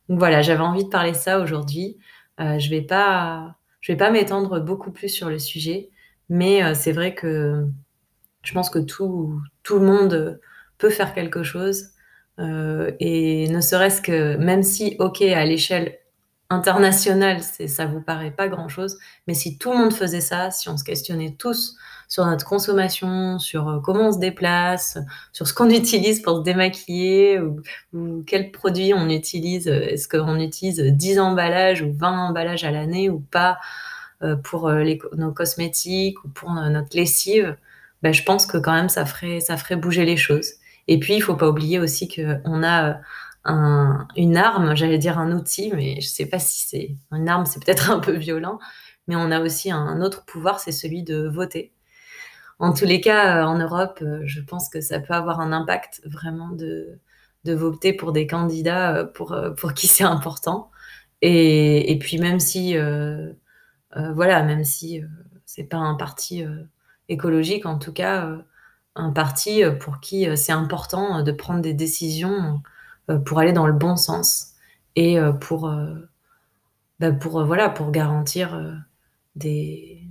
Donc 0.09 0.19
voilà, 0.19 0.41
j'avais 0.41 0.61
envie 0.61 0.83
de 0.83 0.89
parler 0.89 1.13
ça 1.13 1.39
aujourd'hui. 1.39 1.97
Euh, 2.41 2.59
je 2.59 2.69
vais 2.69 2.81
pas, 2.81 3.55
je 3.81 3.91
vais 3.93 3.97
pas 3.97 4.11
m'étendre 4.11 4.59
beaucoup 4.59 4.91
plus 4.91 5.09
sur 5.09 5.29
le 5.29 5.39
sujet, 5.39 5.89
mais 6.29 6.63
euh, 6.63 6.73
c'est 6.75 6.91
vrai 6.91 7.15
que 7.15 7.65
je 8.43 8.53
pense 8.53 8.69
que 8.69 8.79
tout, 8.79 9.39
tout 9.63 9.79
le 9.79 9.85
monde 9.85 10.41
peut 10.77 10.89
faire 10.89 11.13
quelque 11.13 11.43
chose. 11.43 11.91
et 12.39 13.47
ne 13.49 13.61
serait-ce 13.61 14.01
que, 14.01 14.35
même 14.37 14.63
si, 14.63 14.95
ok, 14.99 15.21
à 15.21 15.45
l'échelle 15.45 15.99
international, 16.53 17.41
ça 17.41 17.85
vous 17.85 18.01
paraît 18.01 18.31
pas 18.31 18.47
grand-chose, 18.47 18.97
mais 19.27 19.33
si 19.33 19.57
tout 19.57 19.71
le 19.71 19.77
monde 19.77 19.93
faisait 19.93 20.21
ça, 20.21 20.51
si 20.51 20.69
on 20.69 20.77
se 20.77 20.83
questionnait 20.83 21.35
tous 21.37 21.75
sur 22.07 22.25
notre 22.25 22.45
consommation, 22.45 23.39
sur 23.39 23.67
euh, 23.67 23.79
comment 23.79 24.09
on 24.09 24.11
se 24.11 24.19
déplace, 24.19 24.97
sur 25.31 25.47
ce 25.47 25.53
qu'on 25.53 25.69
utilise 25.71 26.21
pour 26.21 26.37
se 26.37 26.43
démaquiller, 26.43 27.39
ou, 27.39 28.23
quels 28.27 28.51
produits 28.51 28.93
on 28.93 29.09
utilise, 29.09 29.67
euh, 29.67 29.81
est-ce 29.81 30.07
qu'on 30.07 30.39
utilise 30.39 30.79
10 30.79 31.19
emballages 31.19 31.81
ou 31.81 31.91
20 31.91 32.27
emballages 32.29 32.63
à 32.63 32.71
l'année 32.71 33.09
ou 33.09 33.19
pas 33.19 33.57
euh, 34.21 34.35
pour 34.35 34.71
nos 34.71 35.31
cosmétiques 35.31 36.23
ou 36.23 36.29
pour 36.29 36.51
notre 36.51 36.95
lessive, 36.95 37.57
ben, 38.03 38.13
je 38.13 38.23
pense 38.23 38.45
que 38.45 38.57
quand 38.57 38.73
même 38.73 38.89
ça 38.89 39.05
ferait, 39.05 39.39
ça 39.39 39.57
ferait 39.57 39.75
bouger 39.75 40.05
les 40.05 40.17
choses. 40.17 40.53
Et 40.87 40.99
puis, 40.99 41.15
il 41.15 41.21
faut 41.21 41.35
pas 41.35 41.47
oublier 41.47 41.79
aussi 41.79 42.07
qu'on 42.07 42.63
a 42.63 42.99
une 43.45 44.37
arme, 44.37 44.75
j'allais 44.75 44.97
dire 44.97 45.19
un 45.19 45.31
outil, 45.33 45.71
mais 45.75 45.99
je 46.01 46.07
sais 46.07 46.25
pas 46.25 46.39
si 46.39 46.65
c'est 46.67 46.97
une 47.11 47.27
arme, 47.29 47.45
c'est 47.45 47.63
peut-être 47.63 47.91
un 47.91 47.99
peu 47.99 48.13
violent, 48.13 48.59
mais 49.07 49.15
on 49.15 49.31
a 49.31 49.41
aussi 49.41 49.71
un 49.71 50.01
autre 50.01 50.25
pouvoir, 50.25 50.59
c'est 50.59 50.71
celui 50.71 51.03
de 51.03 51.27
voter. 51.27 51.73
En 52.59 52.73
tous 52.73 52.85
les 52.85 53.01
cas, 53.01 53.41
euh, 53.41 53.45
en 53.45 53.57
Europe, 53.57 53.99
euh, 54.01 54.21
je 54.25 54.41
pense 54.41 54.69
que 54.69 54.79
ça 54.81 54.99
peut 54.99 55.13
avoir 55.13 55.39
un 55.41 55.51
impact 55.51 56.01
vraiment 56.05 56.49
de, 56.49 56.99
de 57.43 57.53
voter 57.53 57.93
pour 57.93 58.11
des 58.13 58.27
candidats 58.27 58.95
euh, 58.97 59.05
pour, 59.05 59.35
pour 59.57 59.73
qui 59.73 59.87
c'est 59.87 60.03
important. 60.03 60.71
Et, 61.21 61.91
et, 61.91 61.99
puis 61.99 62.17
même 62.19 62.39
si, 62.39 62.75
voilà, 63.95 64.43
même 64.43 64.63
si 64.65 65.01
c'est 65.45 65.63
pas 65.63 65.77
un 65.77 65.95
parti 65.95 66.43
écologique, 67.09 67.65
en 67.65 67.79
tout 67.79 67.93
cas, 67.93 68.29
un 68.95 69.11
parti 69.11 69.63
pour 69.79 69.99
qui 70.01 70.27
c'est 70.37 70.51
important 70.51 71.23
de 71.23 71.31
prendre 71.31 71.61
des 71.61 71.73
décisions 71.73 72.61
euh, 72.65 72.72
pour 73.25 73.39
aller 73.39 73.53
dans 73.53 73.67
le 73.67 73.73
bon 73.73 73.95
sens 73.95 74.53
et 74.95 75.19
euh, 75.19 75.31
pour, 75.31 75.67
euh, 75.67 75.95
bah 76.99 77.11
voilà, 77.21 77.69
pour 77.69 77.91
garantir 77.91 78.59
des 79.35 80.03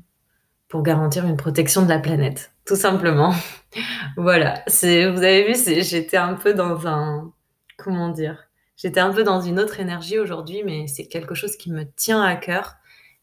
pour 0.69 0.83
garantir 0.83 1.27
une 1.27 1.37
protection 1.37 1.83
de 1.83 1.89
la 1.91 1.99
planète, 1.99 2.55
tout 2.65 2.77
simplement. 2.77 3.35
voilà, 4.17 4.63
vous 4.67 5.23
avez 5.23 5.45
vu, 5.45 5.83
j'étais 5.83 6.17
un 6.17 6.33
peu 6.33 6.55
dans 6.55 6.87
un 6.87 7.31
comment 7.77 8.09
dire, 8.09 8.49
j'étais 8.77 9.01
un 9.01 9.13
peu 9.13 9.23
dans 9.23 9.43
une 9.43 9.61
autre 9.61 9.81
énergie 9.81 10.19
aujourd'hui, 10.19 10.63
mais 10.65 10.87
c'est 10.87 11.07
quelque 11.07 11.35
chose 11.35 11.57
qui 11.57 11.71
me 11.71 11.85
tient 11.85 12.23
à 12.23 12.37
cœur. 12.37 12.77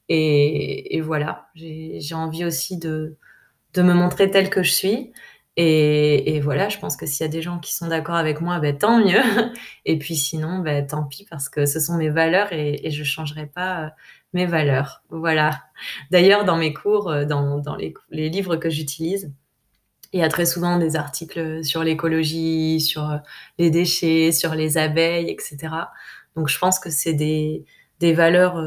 Et, 0.10 0.96
et 0.96 1.02
voilà, 1.02 1.50
j'ai 1.56 2.14
envie 2.14 2.46
aussi 2.46 2.78
de, 2.78 3.18
de 3.74 3.82
me 3.82 3.94
montrer 3.94 4.30
telle 4.30 4.50
que 4.50 4.64
je 4.64 4.72
suis. 4.72 5.12
Et, 5.62 6.40
voilà, 6.40 6.70
je 6.70 6.80
pense 6.80 6.96
que 6.96 7.06
s'il 7.06 7.26
y 7.26 7.28
a 7.28 7.32
des 7.32 7.42
gens 7.42 7.60
qui 7.60 7.76
sont 7.76 7.88
d'accord 7.88 8.16
avec 8.16 8.40
moi, 8.40 8.60
ben, 8.60 8.78
tant 8.78 9.04
mieux. 9.04 9.22
Et 9.86 10.00
puis 10.00 10.16
sinon, 10.16 10.60
ben, 10.60 10.88
tant 10.88 11.04
pis 11.04 11.26
parce 11.30 11.50
que 11.50 11.66
ce 11.66 11.82
sont 11.82 11.98
mes 11.98 12.10
valeurs 12.10 12.54
et, 12.54 12.90
je 12.90 13.00
ne 13.00 13.06
changerai 13.06 13.46
pas 13.46 13.84
euh, 13.84 13.90
mes 14.32 14.46
valeurs. 14.46 15.04
Voilà. 15.10 15.64
D'ailleurs, 16.12 16.46
dans 16.46 16.56
mes 16.56 16.72
cours, 16.74 17.10
euh, 17.10 17.26
dans, 17.26 17.76
les, 17.76 18.30
livres 18.30 18.56
que 18.56 18.70
j'utilise, 18.70 19.34
il 20.14 20.22
y 20.22 20.24
a 20.24 20.30
très 20.30 20.46
souvent 20.46 20.78
des 20.78 20.96
articles 20.96 21.62
sur 21.66 21.84
l'écologie, 21.84 22.80
sur 22.80 23.10
euh, 23.10 23.18
les 23.58 23.70
déchets, 23.70 24.32
sur 24.32 24.56
les 24.56 24.78
abeilles, 24.78 25.30
etc. 25.30 25.58
Donc 26.38 26.48
je 26.48 26.58
pense 26.58 26.80
que 26.80 26.90
c'est 26.90 27.14
des, 27.14 27.66
valeurs 28.02 28.64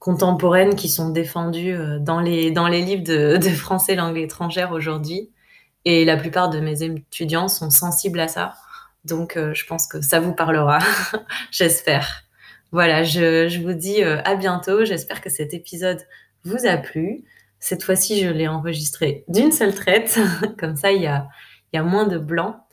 contemporaines 0.00 0.74
qui 0.74 0.88
sont 0.88 1.10
défendues 1.10 1.76
dans 2.00 2.20
les, 2.20 2.50
livres 2.50 3.04
de, 3.04 3.36
de 3.36 3.48
français 3.50 3.94
langue 3.94 4.18
étrangère 4.18 4.72
aujourd'hui. 4.72 5.30
Et 5.90 6.04
la 6.04 6.18
plupart 6.18 6.50
de 6.50 6.60
mes 6.60 6.82
étudiants 6.82 7.48
sont 7.48 7.70
sensibles 7.70 8.20
à 8.20 8.28
ça. 8.28 8.52
Donc, 9.06 9.38
euh, 9.38 9.54
je 9.54 9.64
pense 9.64 9.86
que 9.86 10.02
ça 10.02 10.20
vous 10.20 10.34
parlera. 10.34 10.80
J'espère. 11.50 12.24
Voilà, 12.72 13.04
je, 13.04 13.58
vous 13.62 13.72
dis 13.72 14.04
euh, 14.04 14.20
à 14.26 14.34
bientôt. 14.34 14.84
J'espère 14.84 15.22
que 15.22 15.30
cet 15.30 15.54
épisode 15.54 16.02
vous 16.44 16.66
a 16.66 16.76
plu. 16.76 17.24
Cette 17.58 17.82
fois-ci, 17.82 18.20
je 18.20 18.28
l'ai 18.28 18.48
enregistré 18.48 19.24
d'une 19.28 19.50
seule 19.50 19.74
traite. 19.74 20.20
Comme 20.58 20.76
ça, 20.76 20.92
il 20.92 21.00
y 21.00 21.06
a, 21.06 21.26
y 21.72 21.78
a 21.78 21.82
moins 21.82 22.06
de 22.06 22.18
blanc. 22.18 22.66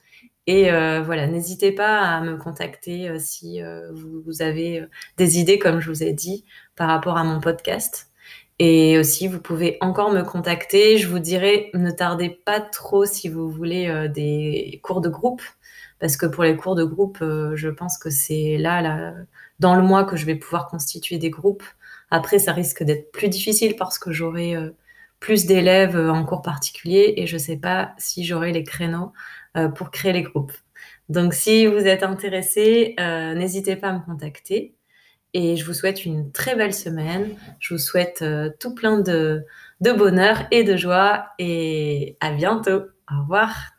Et 0.45 0.69
euh, 0.69 1.01
voilà, 1.01 1.25
n'hésitez 1.25 1.71
pas 1.71 2.01
à 2.01 2.19
me 2.19 2.35
contacter 2.35 3.17
si 3.17 3.61
vous, 3.93 4.41
avez 4.41 4.83
des 5.15 5.39
idées, 5.39 5.57
comme 5.57 5.79
je 5.79 5.89
vous 5.89 6.03
ai 6.03 6.11
dit, 6.11 6.43
par 6.75 6.89
rapport 6.89 7.17
à 7.17 7.23
mon 7.23 7.39
podcast. 7.39 8.11
Et 8.59 8.97
aussi, 8.97 9.27
vous 9.27 9.41
pouvez 9.41 9.77
encore 9.81 10.11
me 10.11 10.21
contacter. 10.23 10.97
Je 10.97 11.07
vous 11.09 11.19
dirais, 11.19 11.69
ne 11.73 11.91
tardez 11.91 12.29
pas 12.29 12.61
trop 12.61 13.05
si 13.05 13.27
vous 13.27 13.49
voulez 13.49 13.87
euh, 13.87 14.07
des 14.07 14.79
cours 14.83 15.01
de 15.01 15.09
groupe, 15.09 15.41
parce 15.99 16.15
que 16.17 16.25
pour 16.25 16.43
les 16.43 16.55
cours 16.55 16.75
de 16.75 16.85
groupe, 16.85 17.19
euh, 17.21 17.55
je 17.55 17.67
pense 17.69 17.97
que 17.97 18.09
c'est 18.09 18.57
là, 18.57 18.81
là, 18.81 19.13
dans 19.59 19.75
le 19.75 19.81
mois 19.81 20.05
que 20.05 20.15
je 20.15 20.25
vais 20.25 20.35
pouvoir 20.35 20.67
constituer 20.67 21.17
des 21.17 21.29
groupes. 21.29 21.63
Après, 22.11 22.39
ça 22.39 22.53
risque 22.53 22.83
d'être 22.83 23.11
plus 23.11 23.27
difficile 23.29 23.75
parce 23.75 23.99
que 23.99 24.11
j'aurai 24.13 24.55
euh, 24.55 24.71
plus 25.19 25.45
d'élèves 25.45 25.97
en 25.97 26.25
cours 26.25 26.41
particulier 26.41 27.13
et 27.17 27.27
je 27.27 27.35
ne 27.35 27.39
sais 27.39 27.57
pas 27.57 27.93
si 27.97 28.23
j'aurai 28.25 28.51
les 28.51 28.63
créneaux 28.63 29.13
pour 29.75 29.89
créer 29.89 30.11
les 30.13 30.23
groupes. 30.23 30.51
Donc, 31.09 31.33
si 31.33 31.65
vous 31.67 31.87
êtes 31.87 32.03
intéressé, 32.03 32.95
n'hésitez 32.99 33.77
pas 33.77 33.89
à 33.89 33.93
me 33.93 34.05
contacter. 34.05 34.74
Et 35.37 35.57
je 35.57 35.65
vous 35.65 35.73
souhaite 35.73 36.05
une 36.05 36.31
très 36.31 36.55
belle 36.55 36.73
semaine. 36.73 37.35
Je 37.59 37.73
vous 37.73 37.77
souhaite 37.77 38.21
euh, 38.21 38.49
tout 38.57 38.73
plein 38.73 39.01
de, 39.01 39.43
de 39.81 39.91
bonheur 39.91 40.47
et 40.49 40.63
de 40.63 40.77
joie. 40.77 41.27
Et 41.39 42.15
à 42.21 42.31
bientôt. 42.31 42.83
Au 43.11 43.19
revoir. 43.19 43.74